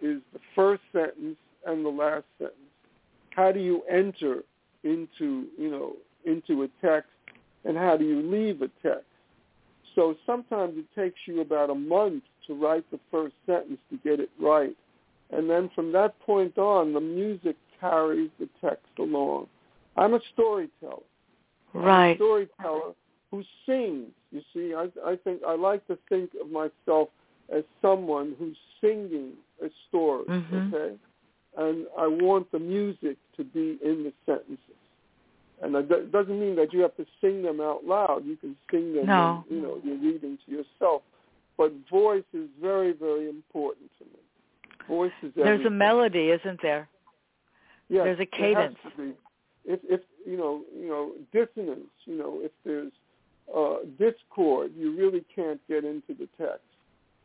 [0.00, 1.36] is the first sentence
[1.66, 2.56] and the last sentence.
[3.30, 4.44] How do you enter
[4.84, 7.10] into you know into a text,
[7.64, 9.04] and how do you leave a text?
[9.94, 14.20] So sometimes it takes you about a month to write the first sentence to get
[14.20, 14.76] it right.
[15.30, 19.46] And then from that point on, the music carries the text along.
[19.96, 21.02] I'm a storyteller.
[21.72, 22.10] Right.
[22.10, 22.92] I'm a storyteller
[23.30, 24.08] who sings.
[24.32, 27.08] You see, I, I think I like to think of myself
[27.54, 30.24] as someone who's singing a story.
[30.28, 30.74] Mm-hmm.
[30.74, 30.96] Okay,
[31.58, 34.58] and I want the music to be in the sentences.
[35.62, 38.24] And it doesn't mean that you have to sing them out loud.
[38.24, 39.44] You can sing them, no.
[39.46, 41.02] when, you know, you're reading to yourself.
[41.58, 44.20] But voice is very, very important to me.
[44.88, 46.88] Voice is There's a melody, isn't there?
[47.88, 48.76] Yes, There's a cadence.
[48.84, 49.12] It has to be.
[49.66, 51.90] If, if you know, you know, dissonance.
[52.06, 52.92] You know, if there's
[53.54, 56.64] uh, discord, you really can't get into the text.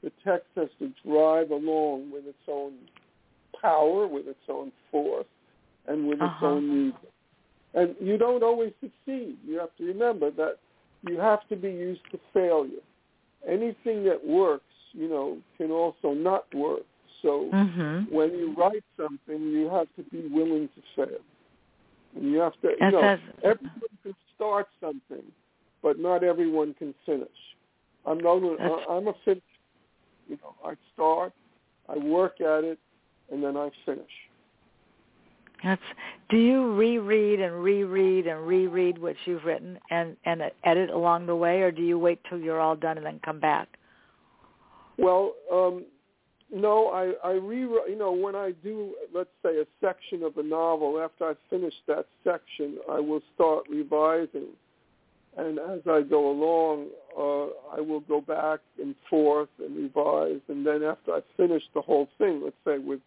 [0.04, 2.74] The text has to drive along with its own
[3.62, 5.26] power, with its own force,
[5.88, 6.34] and with uh-huh.
[6.36, 7.10] its own music.
[7.76, 9.38] And you don't always succeed.
[9.46, 10.58] You have to remember that
[11.08, 12.84] you have to be used to failure.
[13.48, 16.84] Anything that works, you know, can also not work.
[17.22, 18.14] So mm-hmm.
[18.16, 21.20] when you write something, you have to be willing to fail.
[22.16, 25.24] And you have to, you know, says- everyone can start something,
[25.84, 27.28] but not everyone can finish.
[28.06, 28.38] I'm not.
[28.90, 29.42] I'm a finisher.
[30.28, 31.34] You know, I start,
[31.90, 32.80] I work at it,
[33.32, 34.04] and then I finish.
[35.66, 35.82] That's.
[36.30, 41.36] Do you reread and reread and reread what you've written and and edit along the
[41.36, 43.68] way, or do you wait till you're all done and then come back?
[44.98, 45.86] Well, um,
[46.54, 47.90] no, I, I rewrite.
[47.90, 51.74] You know, when I do, let's say, a section of a novel, after I finish
[51.88, 54.50] that section, I will start revising,
[55.36, 60.66] and as I go along, uh, I will go back and forth and revise, and
[60.66, 63.00] then after I finish the whole thing, let's say with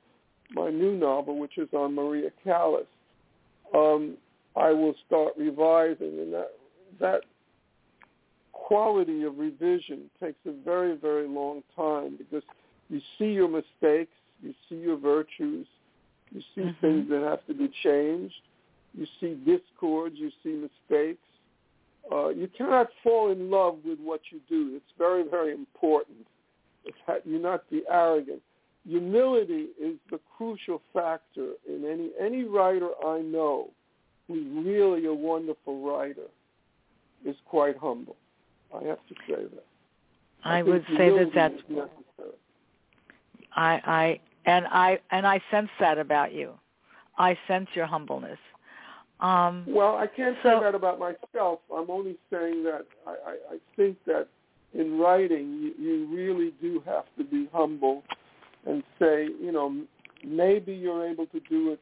[0.53, 2.87] my new novel, which is on Maria Callas,
[3.75, 4.17] um,
[4.57, 6.53] I will start revising, and that
[7.01, 7.21] that
[8.53, 12.43] quality of revision takes a very, very long time because
[12.91, 15.67] you see your mistakes, you see your virtues,
[16.31, 16.81] You see Mhm.
[16.81, 18.43] things that have to be changed.
[18.93, 20.19] You see discords.
[20.19, 21.25] You see mistakes.
[22.13, 24.77] Uh, you cannot fall in love with what you do.
[24.77, 26.27] It's very, very important.
[26.85, 28.43] It's ha- you not be arrogant.
[28.87, 33.71] Humility is the crucial factor in any any writer I know
[34.27, 36.29] who's really a wonderful writer
[37.25, 38.17] is quite humble.
[38.75, 39.65] I have to say that.
[40.45, 42.37] I, think would say that that's necessary.
[43.55, 46.53] I I and I and I sense that about you.
[47.19, 48.39] I sense your humbleness.
[49.21, 51.61] Um Well, I can't So- say that about myself.
[51.75, 54.29] I'm only saying that I, I, I think that
[54.75, 58.05] in writing, you, you really do have to be humble
[58.67, 59.85] and say, you know,
[60.25, 61.81] maybe you're able to do it,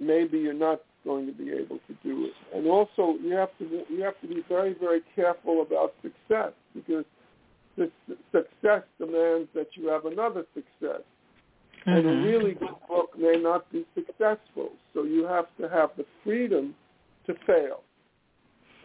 [0.00, 2.32] maybe you're not going to be able to do it.
[2.54, 7.04] And also, you have to you have to be very, very careful about success because
[8.32, 11.02] success demands that you have another success.
[11.86, 12.24] And a mhm.
[12.24, 14.72] really good book may not be successful.
[14.92, 16.74] So you have to have the freedom
[17.26, 17.82] to fail.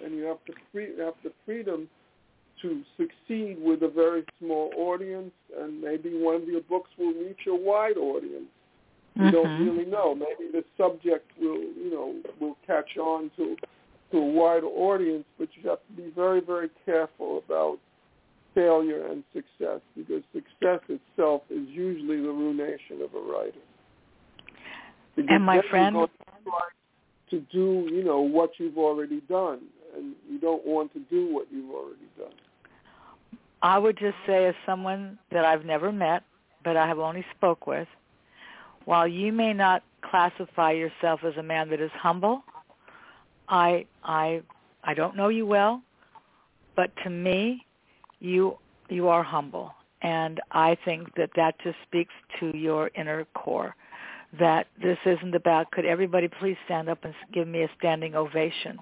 [0.04, 1.90] And you have the free you have the freedom
[2.66, 7.46] to succeed with a very small audience and maybe one of your books will reach
[7.48, 8.50] a wide audience.
[9.16, 9.66] You don't Mhm.
[9.66, 10.16] really know.
[10.16, 13.56] Maybe the subject will, you know, will catch on to
[14.12, 17.80] to a wider audience, but you have to be very, very careful about
[18.54, 23.66] failure and success because success itself is usually the ruination of a writer.
[25.16, 26.70] Because And my friend- going to try
[27.32, 29.62] to do, you know, what you've already done,
[29.96, 32.36] and you don't want to do what you've already done.
[33.66, 36.22] I would just say as someone that I've never met,
[36.64, 37.88] but I have only spoke with,
[38.86, 42.44] while you may not classify yourself as a man that is humble,
[43.50, 44.44] I I
[44.84, 45.82] I don't know you well,
[46.76, 47.66] but to me,
[48.20, 48.56] you
[48.88, 53.76] you are humble, and I think that that just speaks to your inner core.
[54.40, 58.78] That this isn't about could everybody please stand up and give me a standing ovation.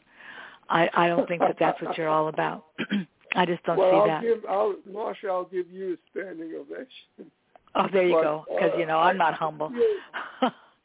[0.70, 2.66] I I don't think that that's what you're all about.
[3.36, 4.22] I just don't well, see I'll that.
[4.22, 7.32] give, I'll, Marsha, I'll give you a standing ovation.
[7.76, 8.46] Oh, there you But, go.
[8.50, 9.72] Because uh, you know I'm I- not humble.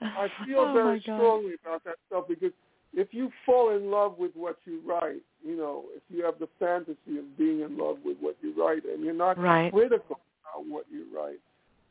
[0.01, 2.53] I feel oh, very strongly about that stuff because
[2.95, 6.49] if you fall in love with what you write, you know, if you have the
[6.59, 9.73] fantasy of being in love with what you write and you're not Right.
[9.73, 11.41] critical about what you write,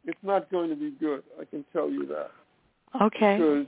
[0.05, 1.23] it's not going to be good.
[1.39, 2.31] I can tell you that.
[3.01, 3.37] Okay.
[3.37, 3.67] Because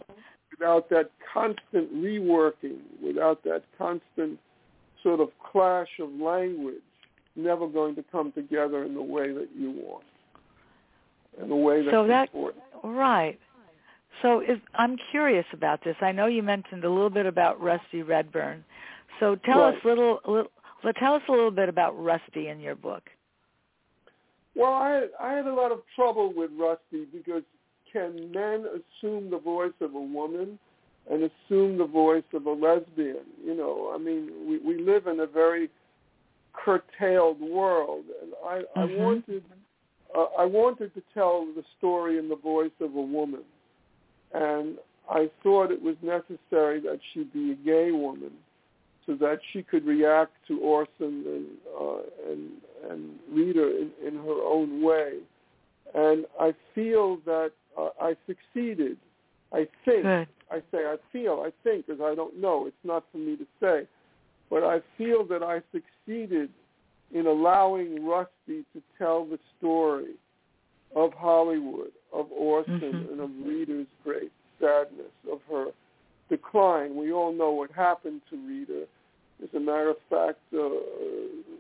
[0.58, 4.40] without that constant reworking, without that constant
[5.04, 6.82] sort of clash of language,
[7.36, 10.04] never going to come together in the way that you want,
[11.42, 12.64] in the way that's So that- important.
[12.84, 13.40] Right.
[14.22, 15.96] So is, I'm curious about this.
[16.02, 18.66] I know you mentioned a little bit about Rusty Redburn.
[19.20, 19.86] So tell us Right.
[19.86, 20.52] a little, little
[20.98, 23.04] tell us a little bit about Rusty in your book.
[24.56, 27.44] Well, I I had a lot of trouble with Rusty because
[27.94, 30.60] can men assume the voice of a woman
[31.10, 33.26] and assume the voice of a lesbian?
[33.44, 35.70] You know, I mean, we we live in a very
[36.54, 38.98] curtailed world, and I I Mhm.
[38.98, 39.44] wanted
[40.16, 43.44] uh, I wanted to tell the story in the voice of a woman,
[44.34, 44.78] and
[45.10, 48.32] I thought it was necessary that she be a gay woman
[49.06, 51.48] so that she could react to Orson and
[51.80, 52.52] uh, and
[52.90, 55.20] and Rita in, in her own way.
[55.96, 58.98] And I feel that uh, I succeeded.
[59.54, 60.04] I think.
[60.04, 60.28] Good.
[60.52, 61.44] I say I feel.
[61.46, 62.66] I think because I don't know.
[62.66, 63.88] It's not for me to say.
[64.50, 66.50] But I feel that I succeeded
[67.14, 70.14] in allowing Rusty to tell the story
[70.96, 73.12] of Hollywood, of Orson, Mhm.
[73.12, 75.72] and of Rita's great sadness, of her
[76.30, 76.96] decline.
[76.96, 78.88] We all know what happened to Rita.
[79.44, 80.70] As a matter of fact, uh,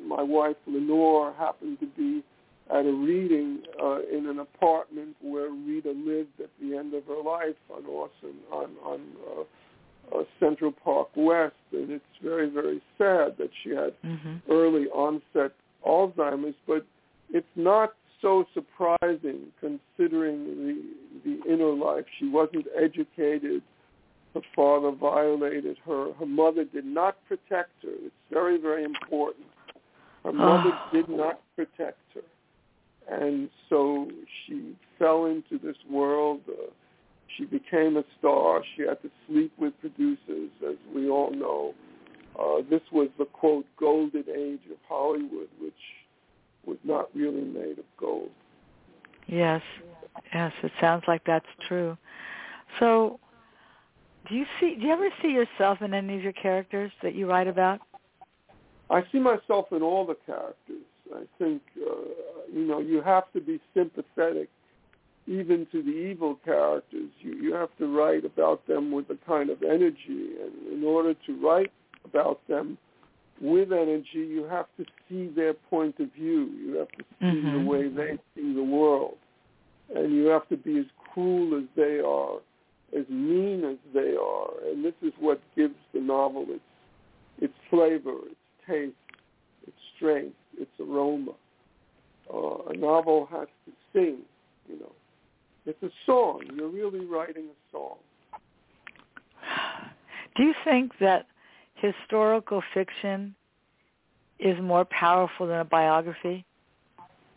[0.03, 2.23] my wife Lenore happened to be
[2.71, 7.21] at a reading uh, in an apartment where Rita lived at the end of her
[7.21, 13.37] life on Orson on on uh, uh, Central Park West, and it's very very sad
[13.37, 14.41] that she had Mhm.
[14.49, 15.51] early onset
[15.85, 16.85] Alzheimer's, but
[17.31, 20.75] it's not so surprising considering the
[21.25, 22.05] the inner life.
[22.19, 23.61] She wasn't educated.
[24.33, 26.13] Her father violated her.
[26.13, 27.89] Her mother did not protect her.
[28.05, 29.47] It's very, very important.
[30.23, 30.89] Her mother Oh.
[30.91, 32.21] did not protect her.
[33.11, 34.07] And so
[34.45, 36.41] she fell into this world.
[36.47, 36.71] Uh,
[37.37, 38.63] she became a star.
[38.75, 41.73] She had to sleep with producers, as we all know.
[42.39, 45.73] Uh, this was the, quote, golden age of Hollywood, which
[46.65, 48.29] was not really made of gold.
[49.27, 49.61] Yes.
[50.33, 51.97] Yes, it sounds like that's true.
[52.79, 53.19] So
[54.27, 57.27] do you see do you ever see yourself in any of your characters that you
[57.27, 57.79] write about?
[58.89, 60.83] I see myself in all the characters.
[61.15, 61.91] I think, uh,
[62.53, 64.49] you know, you have to be sympathetic.
[65.29, 69.51] even to the evil characters, you, you have to write about them with a kind
[69.51, 70.33] of energy.
[70.41, 71.71] And in order to write
[72.03, 72.79] about them
[73.39, 76.49] with energy, you have to see their point of view.
[76.65, 77.59] You have to see mm-hmm.
[77.59, 79.17] the way they see the world.
[79.95, 82.37] And you have to be as cruel as they are,
[82.99, 84.49] as mean as they are.
[84.71, 86.61] And this is what gives the novel its,
[87.39, 88.35] its flavor, its
[88.67, 88.95] taste,
[89.67, 91.31] its strength, its aroma.
[92.31, 94.19] Uh, a novel has to sing,
[94.67, 94.91] you know.
[95.65, 96.43] It's a song.
[96.55, 97.97] You're really writing a song.
[100.35, 101.27] Do you think that
[101.75, 103.35] historical fiction
[104.39, 106.45] is more powerful than a biography?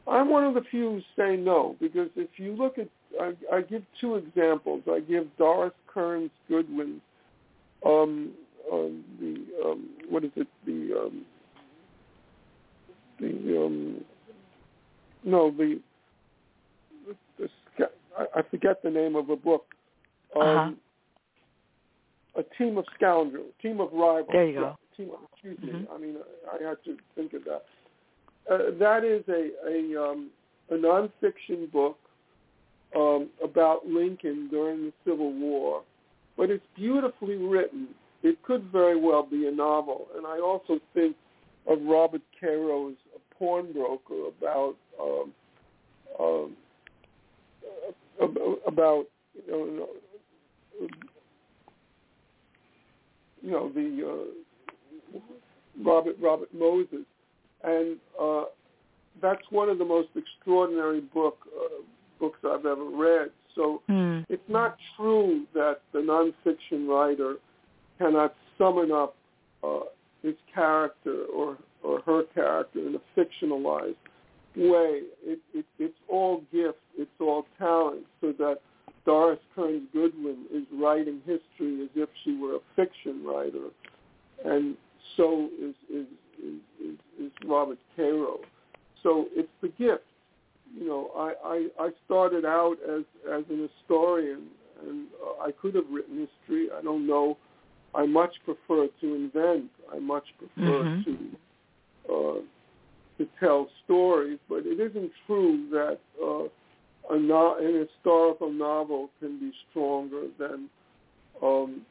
[0.07, 2.89] I'm one of the few who say no, because if you look at,
[3.21, 4.83] I, I give two examples.
[4.91, 7.01] I give Doris Kearns Goodwin,
[7.85, 8.33] um,
[8.73, 11.25] um, the um, what is it, the um,
[13.23, 14.05] the um,
[15.25, 15.81] no the,
[17.39, 17.49] the,
[17.79, 17.87] the
[18.35, 19.67] I forget the name of a book.
[20.37, 20.71] Um, uh-huh.
[22.35, 24.29] A team of scoundrels, team of rivals.
[24.33, 24.79] There you go.
[24.97, 25.81] team of, excuse mm-hmm.
[25.83, 25.87] me.
[25.95, 26.17] I mean,
[26.51, 27.65] I had to think of that.
[28.51, 30.31] Uh, that is a a, um,
[30.71, 31.99] a nonfiction book
[32.97, 35.83] um, about Lincoln during the Civil War,
[36.37, 37.89] but it's beautifully written.
[38.23, 41.17] It could very well be a novel, and I also think
[41.67, 42.95] of Robert Caro's
[43.43, 45.33] Power Broker about um,
[46.21, 46.57] um,
[48.67, 49.89] about you know,
[53.43, 54.29] you know the
[55.17, 55.19] uh,
[55.85, 57.05] Robert Robert Moses,
[57.65, 58.45] and uh,
[59.21, 61.83] that's one of the most extraordinary book uh,
[62.21, 63.31] books I've ever read.
[63.57, 64.25] So mm.
[64.29, 67.37] it's not true that the nonfiction writer
[67.99, 69.17] cannot summon up
[69.65, 69.81] uh,
[70.23, 73.97] his character or or her character in a fictionalized
[74.57, 75.03] way.
[75.25, 76.79] It, it, it's all gift.
[76.97, 78.05] It's all talent.
[78.21, 78.59] So that
[79.05, 83.69] Doris Kearns Goodwin is writing history as if she were a fiction writer,
[84.45, 84.77] and
[85.17, 86.07] so is is
[86.39, 88.39] is, is, is Robert Caro.
[89.03, 90.05] So it's the gift.
[90.79, 94.47] You know, I, I I started out as as an historian,
[94.87, 95.07] and
[95.41, 96.69] I could have written history.
[96.77, 97.37] I don't know.
[97.95, 99.71] I much prefer to invent.
[99.93, 101.03] I much prefer mm-hmm.
[101.03, 101.19] to
[102.09, 102.41] uh,
[103.19, 109.39] to tell stories, but it isn't true that uh, a no- an historical novel can
[109.39, 110.69] be stronger than
[111.43, 111.83] um,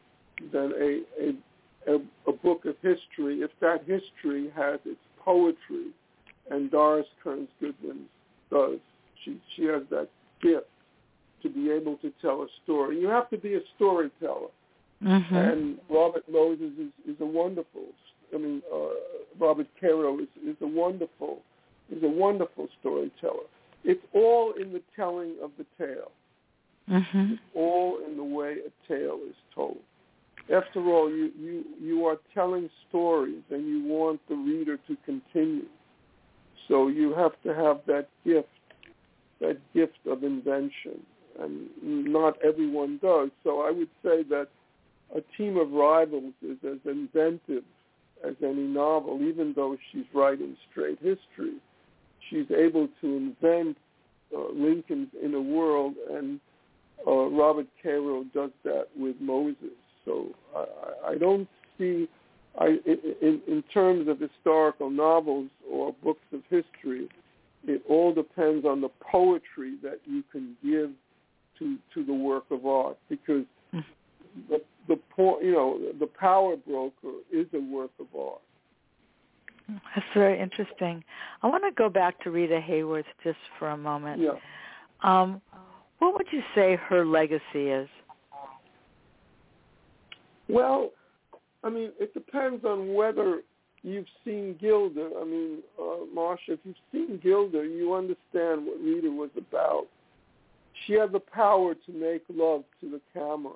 [0.52, 5.88] than a, a, a a book of history if that history has its poetry,
[6.50, 8.06] and Doris Kearns Goodwin
[8.50, 8.80] does.
[9.24, 10.10] She she has that
[10.42, 10.68] gift
[11.44, 13.00] to be able to tell a story.
[13.00, 14.50] You have to be a storyteller,
[15.04, 15.36] mm-hmm.
[15.36, 17.86] and Robert Moses is, is a wonderful
[18.34, 18.90] I mean, uh,
[19.40, 21.42] Robert Caro is, is a wonderful
[21.92, 23.44] is a wonderful storyteller.
[23.84, 26.12] It's all in the telling of the tale.
[26.90, 27.34] Mm-hmm.
[27.34, 29.78] It's all in the way a tale is told.
[30.54, 35.66] After all, you, you, you are telling stories and you want the reader to continue.
[36.68, 38.48] So you have to have that gift,
[39.40, 41.06] that gift of invention.
[41.40, 43.30] And not everyone does.
[43.44, 44.48] So I would say that
[45.16, 47.64] a team of rivals is as inventive
[48.28, 51.58] as any novel, even though she's writing straight history.
[52.30, 53.78] She's able to invent
[54.36, 56.40] uh, Lincoln's inner world, and
[57.06, 59.76] uh, Robert Caro does that with Moses.
[60.06, 61.48] So I, I don't
[61.78, 62.08] see,
[62.58, 67.10] I, in, in terms of historical novels or books of history,
[67.66, 70.92] it all depends on the poetry that you can give
[71.60, 73.46] to to the work of art because
[74.50, 74.62] the
[74.92, 78.42] the point, you know, the power broker is a work of art.
[79.96, 81.04] That's very interesting.
[81.44, 84.22] I want to go back to Rita Hayworth just for a moment.
[84.22, 84.32] Yeah.
[85.04, 85.42] Um,
[86.00, 87.88] what would you say her legacy is?
[90.50, 90.92] Well,
[91.64, 93.42] I mean, it depends on whether
[93.84, 95.12] you've seen Gilda.
[95.22, 99.86] I mean, uh, Marsha, if you've seen Gilda, you understand what Rita was about.
[100.86, 103.54] She had the power to make love to the camera.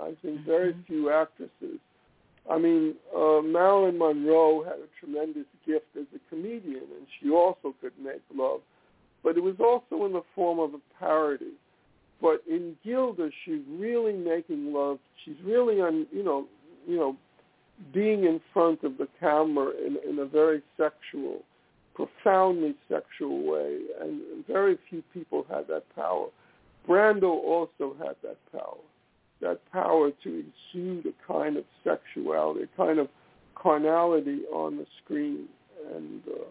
[0.00, 0.82] I think very mm-hmm.
[0.82, 1.80] few actresses.
[2.50, 7.74] I mean, uh, Marilyn Monroe had a tremendous gift as a comedian, and she also
[7.80, 8.60] could make love,
[9.24, 11.54] but it was also in the form of a parody.
[12.22, 14.98] But in Gilda, she's really making love.
[15.24, 16.46] She's really on, you know,
[16.86, 17.16] you know,
[17.92, 21.42] being in front of the camera in, in a very sexual,
[21.94, 26.28] profoundly sexual way, and very few people had that power.
[26.88, 28.78] Brando also had that power
[29.40, 33.08] that power to exude a kind of sexuality, a kind of
[33.54, 35.46] carnality on the screen.
[35.94, 36.44] And uh,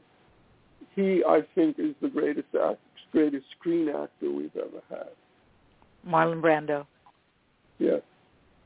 [0.96, 2.78] he, I think, is the greatest actor,
[3.12, 5.10] greatest screen actor we've ever had.
[6.08, 6.86] Marlon Brando.
[7.80, 8.02] Yes.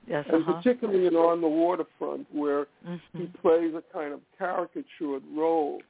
[0.08, 0.26] Yes.
[0.32, 0.54] And uh-huh.
[0.54, 3.20] particularly in On the Waterfront, where mm-hmm.
[3.20, 5.82] he plays a kind of caricatured role,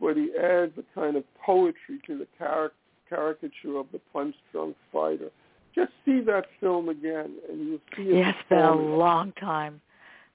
[0.00, 2.72] but he adds a kind of poetry to the char-
[3.08, 5.30] caricature of the punch-drunk fighter.
[5.76, 8.16] Just see that film again, and you'll see it.
[8.16, 9.80] Yeah, it's been a long time.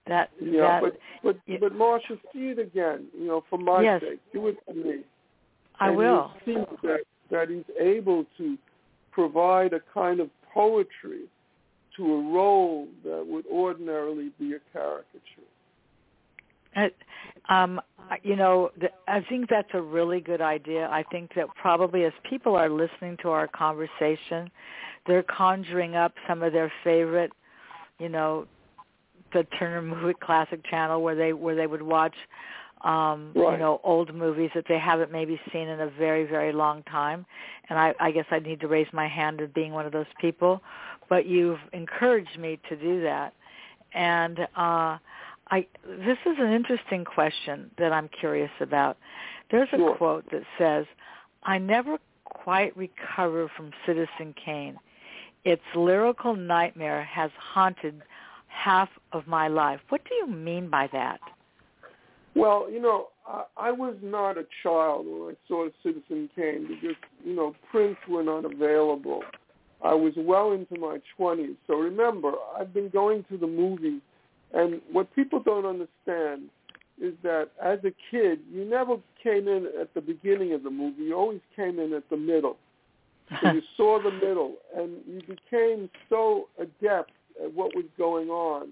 [0.07, 1.57] That yeah, that, but but yeah.
[1.59, 3.07] but Marsha, see it again.
[3.17, 4.01] You know, for my yes.
[4.01, 5.01] sake, do it for me.
[5.79, 6.31] I and will.
[6.45, 8.57] See that that he's able to
[9.11, 11.23] provide a kind of poetry
[11.97, 15.41] to a role that would ordinarily be a caricature.
[16.75, 16.87] Uh,
[17.49, 17.81] um,
[18.23, 18.71] you know,
[19.07, 20.87] I think that's a really good idea.
[20.89, 24.51] I think that probably as people are listening to our conversation,
[25.07, 27.31] they're conjuring up some of their favorite,
[27.99, 28.47] you know,
[29.33, 32.15] the Turner Movie Classic Channel where they where they would watch
[32.83, 33.53] um right.
[33.53, 37.25] you know old movies that they haven't maybe seen in a very very long time
[37.69, 40.07] and i i guess i need to raise my hand as being one of those
[40.19, 40.61] people
[41.09, 43.33] but you've encouraged me to do that
[43.93, 44.97] and uh
[45.51, 48.97] i this is an interesting question that i'm curious about
[49.51, 49.95] there's a sure.
[49.95, 50.85] quote that says
[51.43, 54.77] i never quite recover from citizen kane
[55.43, 58.01] its lyrical nightmare has haunted
[58.47, 61.19] half of my life what do you mean by that
[62.35, 66.95] well, you know, I, I was not a child when I saw Citizen Kane because,
[67.25, 69.23] you know, prints were not available.
[69.81, 71.55] I was well into my 20s.
[71.67, 74.01] So remember, I've been going to the movies,
[74.53, 76.49] and what people don't understand
[77.01, 81.03] is that as a kid, you never came in at the beginning of the movie.
[81.03, 82.57] You always came in at the middle.
[83.41, 87.11] So you saw the middle, and you became so adept
[87.43, 88.69] at what was going on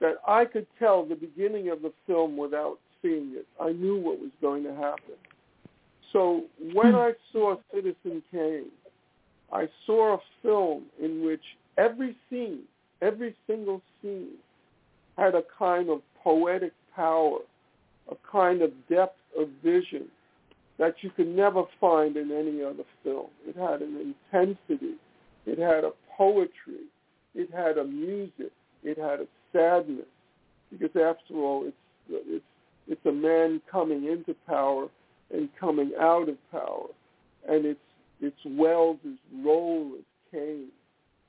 [0.00, 3.46] that I could tell the beginning of the film without seeing it.
[3.60, 5.14] I knew what was going to happen.
[6.12, 6.98] So when hmm.
[6.98, 8.70] I saw Citizen Kane,
[9.52, 11.42] I saw a film in which
[11.76, 12.62] every scene,
[13.02, 14.34] every single scene,
[15.20, 17.38] had a kind of poetic power,
[18.10, 20.06] a kind of depth of vision
[20.78, 23.26] that you could never find in any other film.
[23.46, 24.94] It had an intensity.
[25.44, 26.86] It had a poetry.
[27.34, 28.52] It had a music.
[28.82, 30.06] It had a sadness.
[30.70, 31.76] Because after all, it's
[32.08, 32.44] it's
[32.88, 34.88] it's a man coming into power
[35.32, 36.86] and coming out of power,
[37.48, 37.80] and it's
[38.20, 38.98] it's Welles'
[39.44, 40.68] role as Kane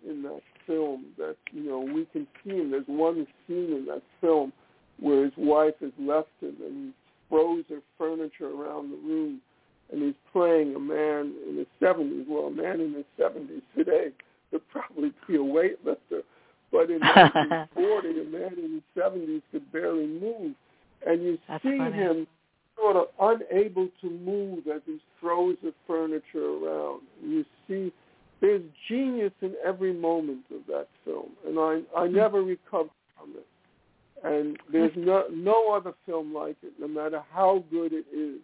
[0.07, 2.71] in that film that you know we can see him.
[2.71, 4.53] There's one scene in that film
[4.99, 6.93] where his wife has left him and he
[7.29, 9.39] throws her furniture around the room,
[9.91, 12.25] and he's playing a man in his 70s.
[12.27, 14.09] Well, a man in his 70s today
[14.51, 16.21] would probably be a weightlifter,
[16.71, 20.55] but in 1940, a man in his 70s could barely move
[21.05, 21.95] and you That's see funny.
[21.95, 22.27] him
[22.75, 27.01] sort of unable to move as he throws the furniture around.
[27.23, 27.91] You see
[28.41, 33.45] there's genius in every moment of that film, and I I never recovered from it.
[34.23, 36.73] And there's no no other film like it.
[36.79, 38.39] No matter how good it is,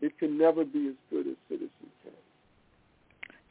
[0.00, 1.70] it can never be as good as Citizen
[2.02, 2.12] Kane.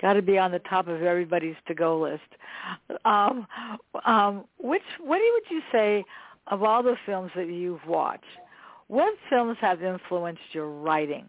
[0.01, 2.21] Got to be on the top of everybody's to-go list.
[3.05, 3.47] Um,
[4.05, 6.03] um, which what would you say
[6.47, 8.23] of all the films that you've watched?
[8.88, 11.25] What films have influenced your writing?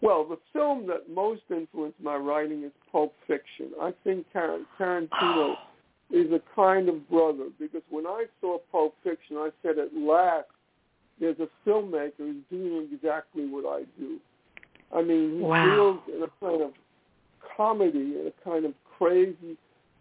[0.00, 3.70] Well, the film that most influenced my writing is Pulp Fiction.
[3.80, 5.08] I think Tar- Tarantino
[5.56, 5.68] ah.
[6.10, 10.46] is a kind of brother because when I saw Pulp Fiction, I said, at last,
[11.20, 14.18] there's a filmmaker who's doing exactly what I do.
[14.94, 15.64] I mean, he Wow.
[15.74, 16.72] deals in a kind of
[17.56, 19.56] comedy, in a kind of crazy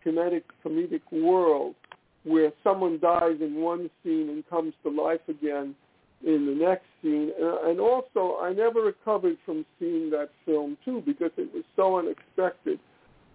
[0.05, 1.75] comedic comedic world
[2.23, 5.75] where someone dies in one scene and comes to life again
[6.25, 7.31] in the next scene.
[7.41, 11.97] Uh, and also, I never recovered from seeing that film too because it was so
[11.97, 12.79] unexpected.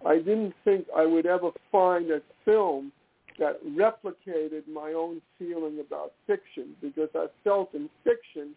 [0.05, 2.91] I didn't think I would ever find a film
[3.39, 8.49] that replicated my own feeling about fiction because I felt in fiction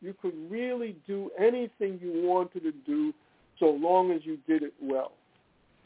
[0.00, 3.12] you could really do anything you wanted to do
[3.58, 5.12] so long as you did it well.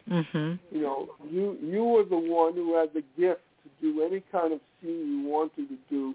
[0.08, 0.58] Mhm.
[0.70, 4.52] You know, you you were the one who had the gift to do any kind
[4.52, 6.14] of scene you wanted to do,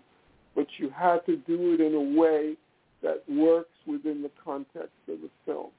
[0.58, 2.55] but you had to do it in a way
[3.03, 5.70] that works within the context of the film.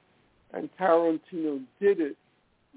[0.53, 2.15] And Tarantino did it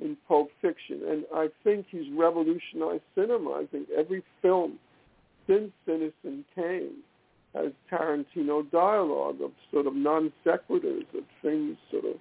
[0.00, 3.52] in Pulp Fiction, and I think he's revolutionized cinema.
[3.52, 4.80] I think every film
[5.46, 6.96] since Citizen Kane
[7.54, 12.16] has Tarantino dialogue of sort of non sequiturs of things sort of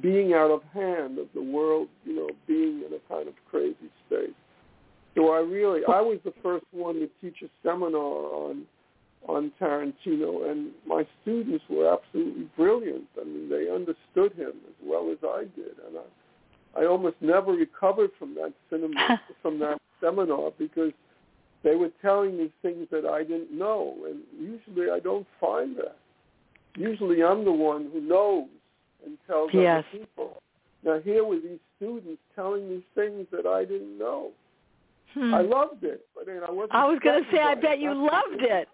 [0.00, 3.90] being out of hand, of the world, you know, being in a kind of crazy
[4.06, 4.34] state.
[5.14, 8.64] So I really, I was the first one to teach a seminar on
[9.28, 13.04] on Tarantino, and my students were absolutely brilliant.
[13.20, 17.52] I mean, they understood him as well as I did, and I, I almost never
[17.52, 20.92] recovered from that cinema from that seminar because
[21.62, 25.96] they were telling me things that I didn't know, and usually I don't find that.
[26.76, 28.48] Usually I'm the one who knows
[29.04, 29.84] and tells yes.
[29.92, 30.42] other people.
[30.82, 34.30] Now here were these students telling me things that I didn't know.
[35.14, 35.34] Hmm.
[35.34, 36.74] I loved it, but then I wasn't.
[36.74, 38.68] I was going to say, I bet you loved it.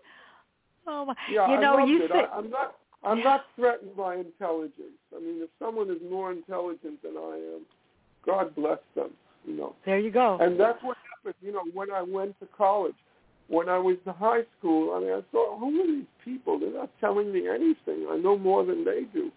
[0.86, 1.14] Oh my!
[1.30, 2.10] Yeah, you know, you it.
[2.12, 2.76] I, I'm not.
[3.04, 4.98] I'm not threatened by intelligence.
[5.14, 7.60] I mean, if someone is more intelligent than I am,
[8.24, 9.10] God bless them.
[9.46, 9.74] You know.
[9.84, 10.38] There you go.
[10.40, 11.34] And that's what happened.
[11.40, 12.96] You know, when I went to college,
[13.48, 16.58] when I was in high school, I mean, I thought, who are these people?
[16.58, 18.06] They're not telling me anything.
[18.10, 19.30] I know more than they do.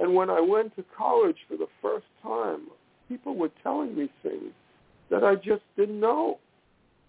[0.00, 2.62] And when I went to college for the first time,
[3.08, 4.52] people were telling me things
[5.10, 6.38] that I just didn't know.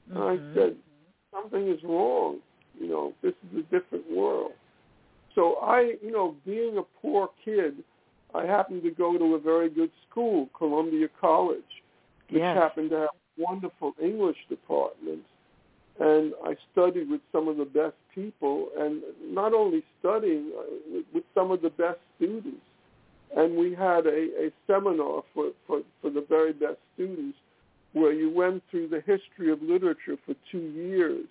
[0.09, 0.51] And mm-hmm.
[0.51, 0.75] I said,
[1.33, 2.39] something is wrong.
[2.79, 4.51] You know, this is a different world.
[5.33, 7.75] So I, you know, being a poor kid,
[8.33, 11.63] I happened to go to a very good school, Columbia College,
[12.29, 12.57] which yes.
[12.57, 15.27] happened to have wonderful English departments.
[15.99, 20.63] And I studied with some of the best people, and not only studying, uh,
[20.93, 22.61] with, with some of the best students.
[23.35, 27.37] And we had a, a seminar for, for, for the very best students
[27.93, 31.25] where you went through the history of literature for two years.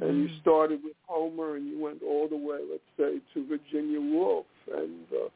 [0.00, 0.22] And mm.
[0.22, 4.46] you started with Homer and you went all the way, let's say, to Virginia Woolf.
[4.74, 5.28] And uh,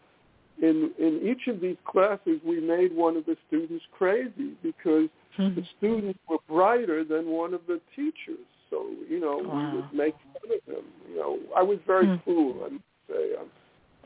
[0.66, 5.54] in, in each of these classes, we made one of the students crazy because mm-hmm.
[5.54, 8.46] the students were brighter than one of the teachers.
[8.70, 9.70] So, you know, wow.
[9.70, 10.84] we would make fun of them.
[11.08, 12.22] You know, I was very mm.
[12.24, 12.64] cruel.
[12.64, 12.78] I
[13.12, 13.48] say I'm,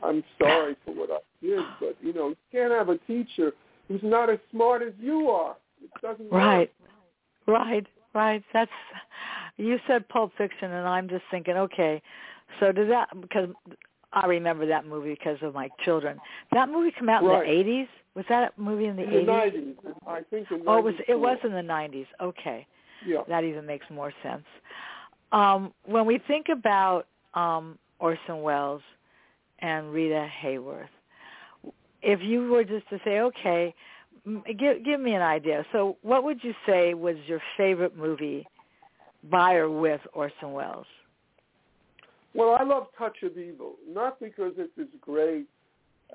[0.03, 3.53] I'm sorry for what I did, but, you know, you can't have a teacher
[3.87, 5.55] who's not as smart as you are.
[5.83, 6.71] It doesn't right,
[7.47, 7.59] work.
[7.59, 8.43] right, right.
[8.53, 8.71] That's
[9.61, 12.01] you said Pulp Fiction, and I'm just thinking, okay,
[12.59, 13.49] so does that because
[14.13, 16.19] I remember that movie because of my children.
[16.51, 17.47] That movie come out right.
[17.47, 17.87] in the 80s.
[18.13, 19.53] Was that a movie in the in 80s?
[19.83, 19.93] The 90s.
[20.07, 20.95] I think in Oh, it was.
[21.07, 22.07] It was in the 90s.
[22.21, 22.67] Okay.
[23.05, 23.21] Yeah.
[23.29, 24.43] That even makes more sense.
[25.31, 28.81] Um, when we think about um, Orson Welles
[29.59, 30.89] and Rita Hayworth,
[32.01, 33.73] if you were just to say, okay,
[34.59, 35.65] give give me an idea.
[35.71, 38.45] So, what would you say was your favorite movie
[39.29, 40.85] by or with Orson Welles?
[42.33, 45.47] Well, I love Touch of Evil, not because it's as great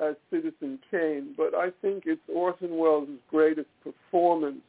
[0.02, 4.60] as Citizen Kane, but I think it's Orson Welles' greatest performance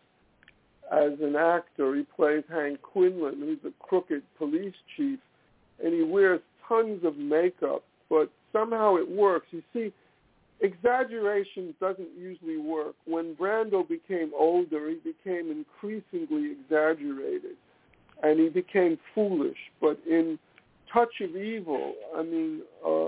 [0.91, 1.95] as an actor.
[1.95, 5.19] He plays Hank Quinlan, who's a crooked police chief,
[5.83, 9.47] and he wears tons of makeup, but somehow it works.
[9.51, 9.93] You see,
[10.61, 12.95] exaggeration doesn't usually work.
[13.05, 17.55] When Brando became older, he became increasingly exaggerated,
[18.23, 19.57] and he became foolish.
[19.81, 20.39] But in
[20.91, 23.07] Touch of Evil, I mean, uh,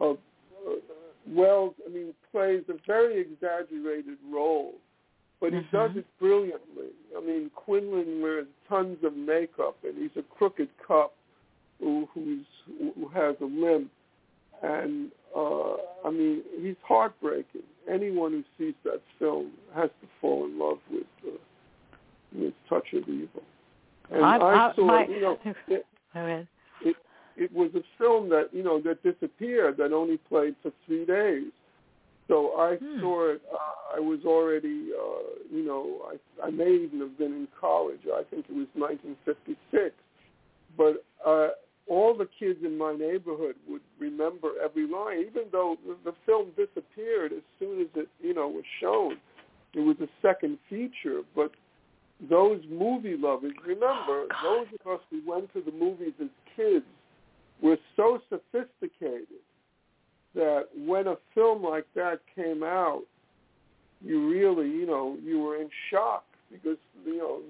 [0.00, 0.14] uh, uh,
[1.28, 4.74] Welles, I mean, plays a very exaggerated role,
[5.40, 5.76] but he mm-hmm.
[5.76, 6.90] does it brilliantly.
[7.16, 11.14] I mean, Quinlan wears tons of makeup, and he's a crooked cop
[11.80, 13.90] who who's who has a limp,
[14.62, 15.74] and uh,
[16.04, 17.62] I mean, he's heartbreaking.
[17.90, 21.36] Anyone who sees that film has to fall in love with uh,
[22.34, 23.42] with Touch of Evil.
[24.10, 25.38] And I, I, saw, my, you know,
[25.68, 25.86] it,
[26.82, 26.96] it,
[27.36, 31.52] it was a film that you know that disappeared that only played for three days.
[32.26, 33.00] So I hmm.
[33.00, 33.42] saw it.
[33.52, 38.00] Uh, I was already, uh, you know, I, I may even have been in college.
[38.06, 39.94] I think it was 1956.
[40.76, 41.48] But uh,
[41.88, 46.50] all the kids in my neighborhood would remember every line, even though the, the film
[46.56, 49.16] disappeared as soon as it, you know, was shown.
[49.74, 51.50] It was a second feature, but
[52.28, 56.84] those movie lovers, remember, Oh, those of us who went to the movies as kids
[57.62, 59.42] were so sophisticated
[60.34, 63.02] that when a film like that came out,
[64.00, 67.40] you really, you know, you were in shock because, you know,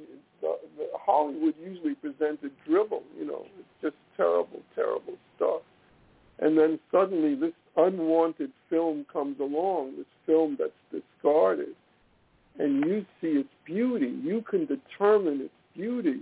[0.41, 5.63] the, the Hollywood usually presented drivel, you know, it's just terrible, terrible stuff.
[6.39, 11.75] And then suddenly this unwanted film comes along, this film that's discarded,
[12.59, 14.15] and you see its beauty.
[14.23, 16.21] You can determine its beauty.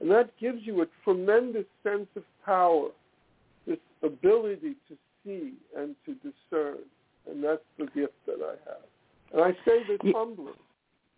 [0.00, 2.88] And that gives you a tremendous sense of power,
[3.66, 6.78] this ability to see and to discern.
[7.28, 8.82] And that's the gift that I have.
[9.32, 10.52] And I say this humbly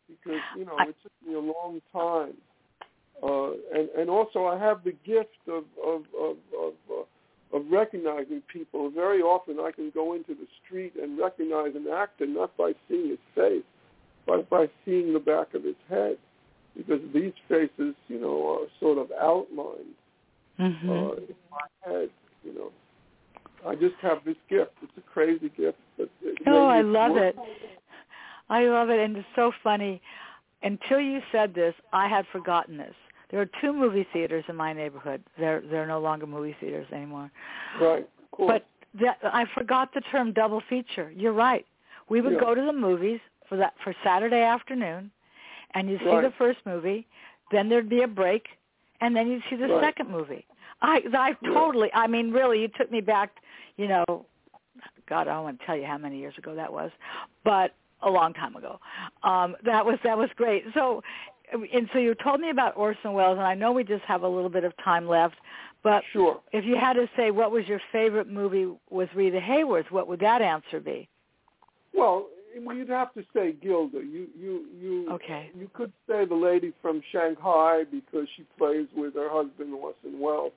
[0.09, 2.35] because, you know, it took me a long time.
[3.23, 8.43] Uh, and, and also I have the gift of, of, of, of, uh, of recognizing
[8.53, 8.91] people.
[8.91, 13.09] Very often I can go into the street and recognize an actor not by seeing
[13.11, 13.65] his face,
[14.29, 16.19] but by seeing the back of his head.
[16.77, 19.97] Because these faces, you know, are sort of outlined
[20.61, 20.89] mm-hmm.
[20.89, 22.11] uh, in my head,
[22.45, 22.71] you know.
[23.67, 24.71] I just have this gift.
[24.83, 26.09] It's a crazy gift, but
[26.47, 27.35] oh, I love work.
[27.35, 27.37] it.
[28.49, 30.01] I love it, and it's so funny.
[30.63, 32.95] Until you said this, I had forgotten this.
[33.33, 35.23] There are two movie theaters in my neighborhood.
[35.37, 37.33] They're they're no longer movie theaters anymore.
[37.81, 38.09] Right.
[38.31, 38.47] Cool.
[38.47, 38.67] But
[39.01, 41.13] that, I forgot the term double feature.
[41.15, 41.67] You're right.
[42.09, 42.41] We would Yeah.
[42.41, 45.11] go to the movies for that for Saturday afternoon,
[45.75, 46.23] and you'd see Right.
[46.23, 47.07] the first movie,
[47.51, 48.49] then there'd be a break,
[49.01, 49.83] and then you'd see the Right.
[49.83, 50.47] second movie.
[50.81, 51.91] I I totally.
[51.93, 53.31] I mean, really, you took me back.
[53.77, 54.05] You know,
[55.07, 56.91] God, I don't want to tell you how many years ago that was,
[57.45, 58.79] but a long time ago.
[59.23, 60.65] Um, that was that was great.
[60.75, 61.03] So,
[61.53, 64.29] and so you told me about Orson Welles, and I know we just have a
[64.29, 65.37] little bit of time left,
[65.83, 66.41] but sure.
[66.53, 70.21] if you had to say what was your favorite movie with Rita Hayworth, what would
[70.21, 71.09] that answer be?
[71.95, 73.99] Well, you'd have to say Gilda.
[73.99, 75.51] You you you Okay.
[75.55, 80.53] you could say the lady from Shanghai because she plays with her husband Orson Welles.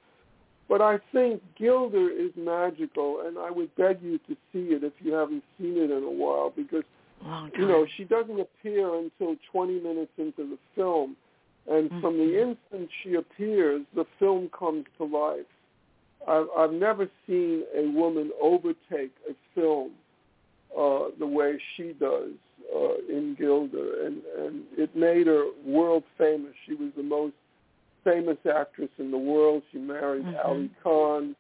[0.70, 4.94] But I think Gilda is magical, and I would beg you to see it if
[5.00, 6.84] you haven't seen it in a while, because
[7.58, 11.18] you know she doesn't appear until 20 minutes into the film,
[11.70, 12.02] and mm-hmm.
[12.02, 15.46] from the instant she appears, the film comes to life.
[16.28, 19.92] I've, I've never seen a woman overtake a film
[20.78, 22.32] uh, the way she does
[22.74, 26.54] uh, in Gilda, and and it made her world famous.
[26.66, 27.36] She was the most
[28.04, 29.64] famous actress in the world.
[29.72, 30.46] She married Mhm.
[30.46, 31.36] Ali Khan.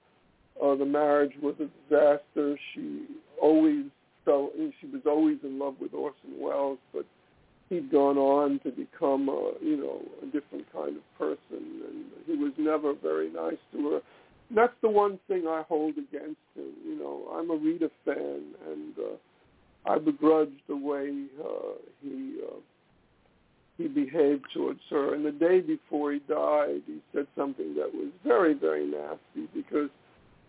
[0.61, 2.57] Uh, the marriage was a disaster.
[2.73, 3.07] She
[3.39, 3.86] always
[4.25, 7.05] felt she was always in love with Orson Welles, but
[7.69, 12.36] he'd gone on to become a you know a different kind of person, and he
[12.36, 14.01] was never very nice to her.
[14.49, 16.71] And that's the one thing I hold against him.
[16.86, 18.70] You know, I'm a Rita fan, uh,
[20.02, 22.60] begrudge the way uh, he uh,
[23.78, 25.16] he behaved towards her.
[25.16, 29.89] And the day before he died, he said something that was very, very nasty because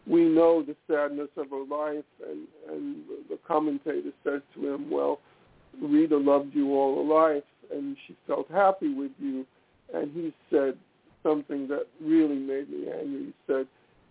[0.06, 2.96] we know the sadness of her life, and and
[3.30, 5.20] the commentator says to him, "Well,
[5.80, 9.46] Rita loved you all her life, and she felt happy with you."
[9.94, 10.76] And he said
[11.22, 13.26] something that really made me angry.
[13.26, 13.68] He said,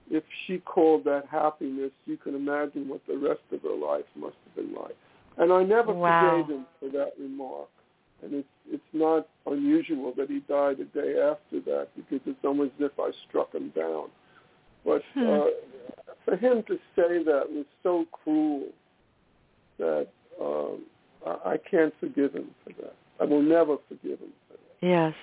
[0.09, 4.37] "If she called that happiness, you can imagine what the rest of her life must
[4.45, 4.95] have been like."
[5.41, 6.43] And I never Wow.
[6.45, 7.67] forgave him for that remark.
[8.21, 12.73] And it's it's not unusual that he died a day after that because it's almost
[12.79, 14.11] as if I struck him down.
[14.85, 15.27] But Hmm.
[15.27, 15.47] uh,
[16.23, 18.67] for him to say that was so cruel
[19.79, 20.07] that
[20.39, 20.85] um,
[21.25, 22.95] I, I can't forgive him for that.
[23.19, 24.87] I will never forgive him for that.
[24.87, 25.15] Yes.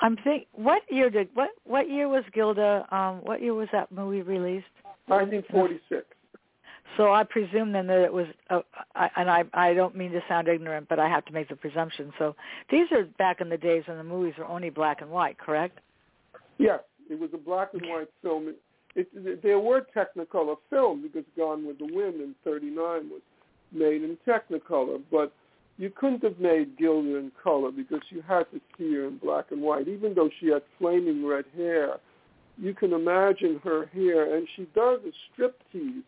[0.00, 3.90] I'm think what year did what what year was Gilda um what year was that
[3.90, 4.66] movie released?
[5.06, 6.04] 1946.
[6.96, 8.60] So I presume then that it was uh,
[8.94, 11.56] I, and I I don't mean to sound ignorant but I have to make the
[11.56, 12.12] presumption.
[12.18, 12.34] So
[12.70, 15.78] these are back in the days when the movies were only black and white, correct?
[16.58, 18.54] Yes, it was a black and white film.
[18.94, 22.76] It, it, there were Technicolor films because Gone with the Wind in '39
[23.08, 23.22] was
[23.72, 25.32] made in Technicolor, but
[25.78, 29.46] you couldn't have made Gilda in color because you had to see her in black
[29.50, 29.88] and white.
[29.88, 31.96] Even though she had flaming red hair,
[32.58, 36.02] you can imagine her hair, and she does a striptease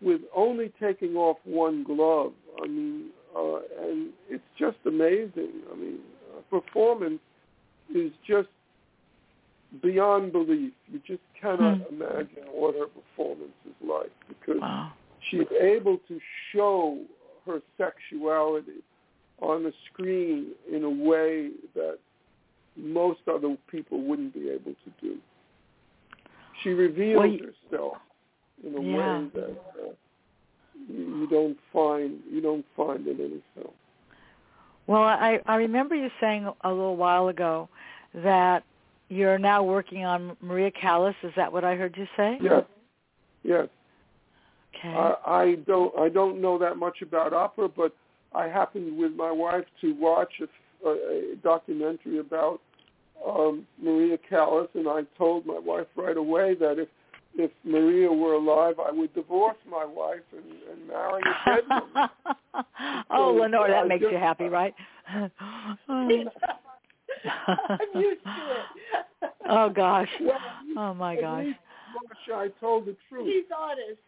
[0.00, 2.32] with only taking off one glove.
[2.62, 5.62] I mean, uh, and it's just amazing.
[5.72, 5.98] I mean,
[6.34, 7.20] her performance
[7.94, 8.48] is just
[9.82, 10.72] beyond belief.
[10.90, 11.94] You just cannot Hmm.
[11.94, 14.92] imagine what her performance is like because Wow.
[15.30, 16.20] she's able to
[16.52, 17.04] show
[17.44, 18.82] her sexuality
[19.40, 21.98] on the screen in a way that
[22.76, 25.20] most other people wouldn't be able to do.
[26.62, 27.98] She reveals Well, herself
[28.64, 29.18] in a Yeah.
[29.20, 29.92] way that uh,
[30.88, 33.72] you, you don't find you don't find in any film.
[34.86, 37.68] Well, I I remember you saying a little while ago
[38.14, 38.62] that
[39.08, 41.14] you're now working on Maria Callas.
[41.22, 42.38] Is that what I heard you say?
[42.40, 42.64] Yes,
[43.42, 43.68] yes.
[44.74, 44.94] Okay.
[44.94, 47.92] I, I don't I don't know that much about opera, but
[48.34, 50.92] I happened with my wife to watch a, a,
[51.32, 52.60] a documentary about
[53.26, 56.88] um, Maria Callas, and I told my wife right away that if
[57.38, 62.08] if Maria were alive, I would divorce my wife and, and marry a dead woman.
[63.10, 64.74] oh, So, Lenore, that I makes just- you happy, uh, right?
[65.88, 66.10] I'm
[67.94, 69.30] used to it.
[69.48, 70.08] oh gosh.
[70.20, 70.38] Well,
[70.76, 71.46] Oh my gosh.
[72.28, 73.26] Marsha, I told the truth.
[73.26, 74.00] He's honest.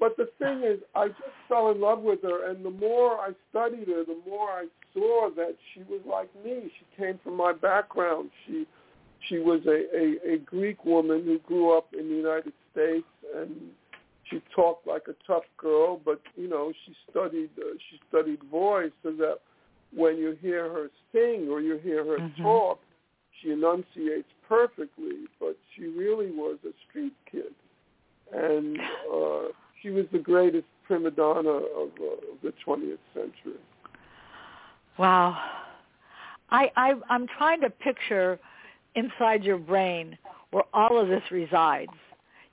[0.00, 3.30] But the thing is, I just fell in love with her, and the more I
[3.50, 6.70] studied her, the more I saw that she was like me.
[6.78, 8.30] She came from my background.
[8.46, 8.66] She
[9.28, 9.84] she was a,
[10.30, 13.50] a, a Greek woman who grew up in the United States, and
[14.30, 16.00] she talked like a tough girl.
[16.04, 19.38] But you know, she studied uh, she studied voice, so that
[19.94, 22.42] when you hear her sing or you hear her Mhm.
[22.42, 22.80] talk,
[23.40, 25.26] she enunciates perfectly.
[25.40, 27.54] But she really was a street kid
[28.32, 28.78] and
[29.14, 29.48] uh,
[29.82, 33.60] she was the greatest prima donna of, uh, of the 20th century.
[34.98, 35.38] Wow.
[36.50, 38.38] I, I I'm trying to picture
[38.94, 40.16] inside your brain
[40.50, 41.92] where all of this resides.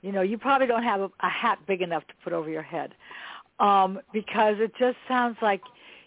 [0.02, 2.62] You know, you probably don't have a, a hat big enough to put over your
[2.62, 2.94] head,
[3.58, 5.62] um, because it just sounds like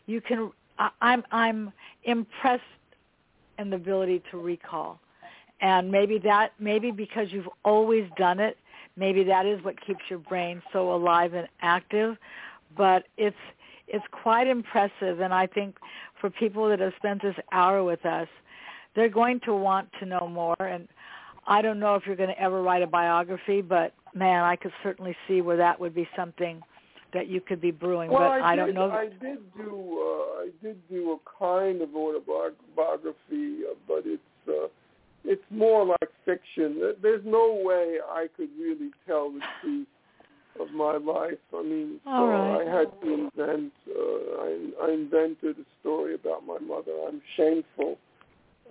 [0.06, 0.52] you can.
[0.78, 1.74] I, I'm I'm
[2.04, 2.64] impressed
[3.58, 5.00] in the ability to recall,
[5.62, 8.58] and maybe that maybe because you've always done it,
[8.96, 12.18] maybe that is what keeps your brain so alive and active.
[12.78, 13.36] But it's
[13.88, 15.78] it's quite impressive, and I think
[16.22, 18.28] for people that have spent this hour with us,
[18.96, 20.56] they're going to want to know more.
[20.60, 20.88] And
[21.50, 24.72] I don't know if you're going to ever write a biography, but man, I could
[24.84, 26.62] certainly see where that would be something
[27.12, 28.12] that you could be brewing.
[28.12, 28.92] Well, but I, I, did, don't know.
[28.92, 34.68] I did do uh, I did do a kind of autobiography, uh, but it's uh,
[35.26, 36.94] it's more like fiction.
[37.02, 39.88] There's no way I could really tell the truth
[40.60, 41.40] of my life.
[41.58, 42.68] I mean, All so right.
[42.68, 43.74] I had to invent.
[43.90, 46.92] Uh, I, I invented a story about my mother.
[47.08, 47.98] I'm shameful,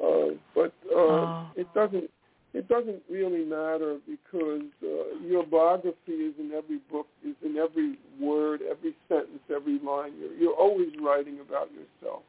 [0.01, 1.47] uh, but uh, Oh.
[1.57, 2.09] it doesn't.
[2.55, 7.99] It doesn't really matter because uh, your biography is in every book, is in every
[8.18, 10.12] word, every sentence, every line.
[10.18, 12.22] You're, you're always writing about yourself.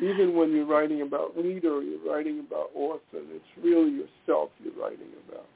[0.00, 3.00] Even when you're writing about Rita, or you're writing about Orson,
[3.30, 5.46] it's really yourself you're writing about.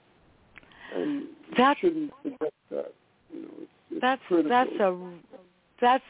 [0.95, 2.93] And That- you shouldn't forget that.
[3.33, 4.51] You know, it's, it's that's critical.
[4.51, 5.13] that's a
[5.81, 6.05] that's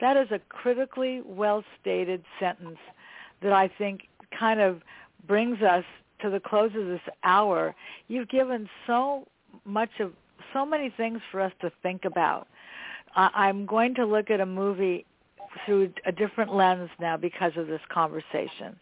[0.00, 2.78] that is a critically well stated sentence
[3.42, 4.82] that I think kind of
[5.26, 5.84] brings us
[6.20, 7.74] to the close of this hour.
[8.08, 9.26] You've given so
[9.64, 10.12] much of
[10.52, 12.48] so many things for us to think about.
[13.14, 15.04] I, I'm going to look at a movie
[15.64, 18.78] through a different lens now because of this conversation,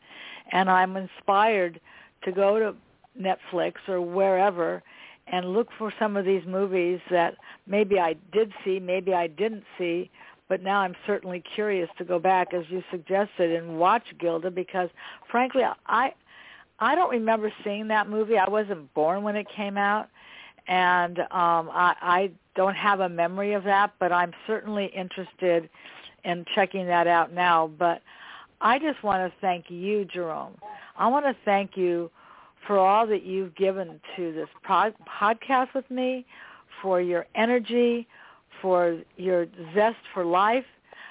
[0.53, 1.81] and I'm inspired
[2.25, 2.75] to go to
[3.21, 4.83] Netflix or wherever
[5.29, 7.35] and look for some of these movies that
[7.67, 10.11] maybe I did see, maybe I didn't see,
[10.49, 14.89] but now I'm certainly curious to go back as you suggested and watch Gilda because
[15.31, 16.13] frankly I
[16.79, 18.39] I don't remember seeing that movie.
[18.39, 20.09] I wasn't born when it came out
[20.69, 25.69] and um I I don't have a memory of that, but I'm certainly interested
[26.25, 28.03] in checking that out now, but
[28.61, 30.55] I just want to thank you, Jerome.
[30.97, 32.11] I want to thank you
[32.67, 36.25] for all that you've given to this pod- podcast with me,
[36.83, 38.09] for your energy,
[38.61, 40.65] for your zest for life.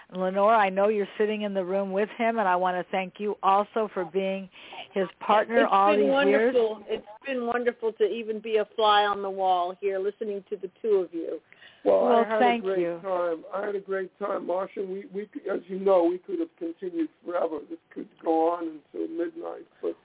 [0.09, 2.91] And Lenore, I know you're sitting in the room with him, and I want to
[2.91, 4.49] thank you also for being
[4.95, 6.55] his partner It's all been these years.
[6.55, 6.83] wonderful.
[6.87, 10.71] It's been wonderful to even be a fly on the wall here, listening to the
[10.81, 11.39] two of you.
[11.83, 12.99] Well, Well, I had thank a great you.
[13.03, 13.43] time.
[13.53, 14.87] I had a great time, Marsha.
[14.87, 17.59] We, we, as you know, we could have continued forever.
[17.69, 19.95] This could go on until midnight, but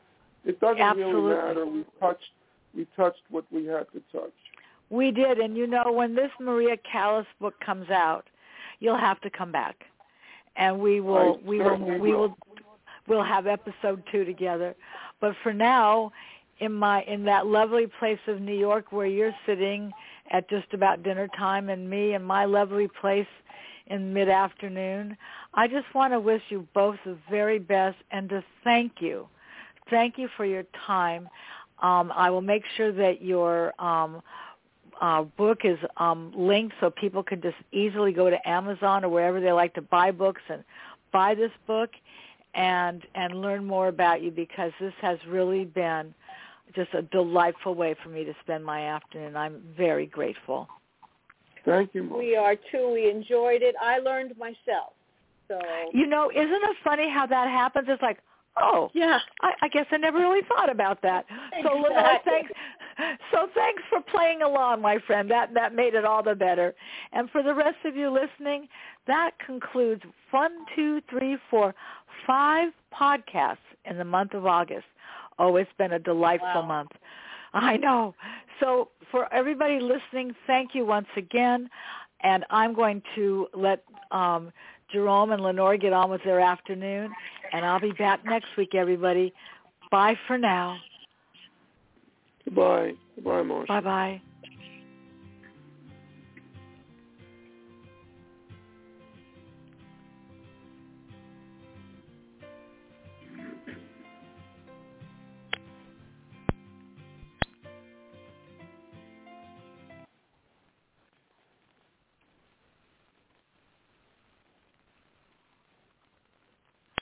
[0.45, 1.23] it doesn't Absolutely.
[1.23, 1.65] really matter.
[1.67, 2.33] We touched,
[2.75, 4.33] we touched what we had to touch.
[4.91, 8.25] We did, and you know, when this Maria Callas book comes out,
[8.81, 9.85] you'll have to come back,
[10.57, 12.21] and we will, I we will, certainly we will.
[12.21, 12.37] will,
[13.11, 14.75] we'll have episode two together.
[15.21, 16.13] But for now,
[16.61, 19.93] in my in that lovely place of New York where you're sitting
[20.31, 23.27] at just about dinner time, and me in my lovely place
[23.89, 25.17] in mid afternoon,
[25.53, 29.27] I just want to wish you both the very best and to thank you,
[29.91, 31.29] thank you for your time.
[31.83, 34.23] Um, I will make sure that your um,
[35.01, 39.41] uh, book is um, linked so people can just easily go to Amazon or wherever
[39.41, 40.63] they like to buy books and
[41.11, 41.91] buy this book
[42.55, 46.15] and and learn more about you because this has really been
[46.75, 49.37] just a delightful way for me to spend my afternoon.
[49.37, 50.69] I'm very grateful.
[51.65, 52.19] Thank you, Marsha.
[52.19, 52.91] We are too.
[52.93, 53.75] We enjoyed it.
[53.81, 54.93] I learned myself.
[55.49, 55.61] So
[55.93, 57.87] You know, isn't it funny how that happens?
[57.89, 58.19] It's like,
[58.57, 61.27] oh, yeah, I, I guess I never really thought about that.
[61.63, 62.53] So Lenore, thanks.
[63.33, 65.31] So thanks for playing along, my friend.
[65.31, 66.75] That that made it all the better.
[67.13, 68.69] And for the rest of you listening,
[69.07, 71.75] that concludes one, two, three, four,
[72.31, 74.87] five podcasts in the month of August.
[75.41, 76.69] Oh, it's been a delightful Wow.
[76.69, 76.93] month.
[77.53, 78.15] I know.
[78.61, 81.69] So for everybody listening, thank you once again.
[82.21, 84.53] And I'm going to let um,
[84.93, 87.11] Jerome and Lenore get on with their afternoon.
[87.53, 89.33] And I'll be back next week, everybody.
[89.91, 90.79] Bye for now.
[92.45, 92.93] Goodbye.
[93.17, 93.67] Goodbye, Marsha.
[93.69, 94.23] Bye-bye.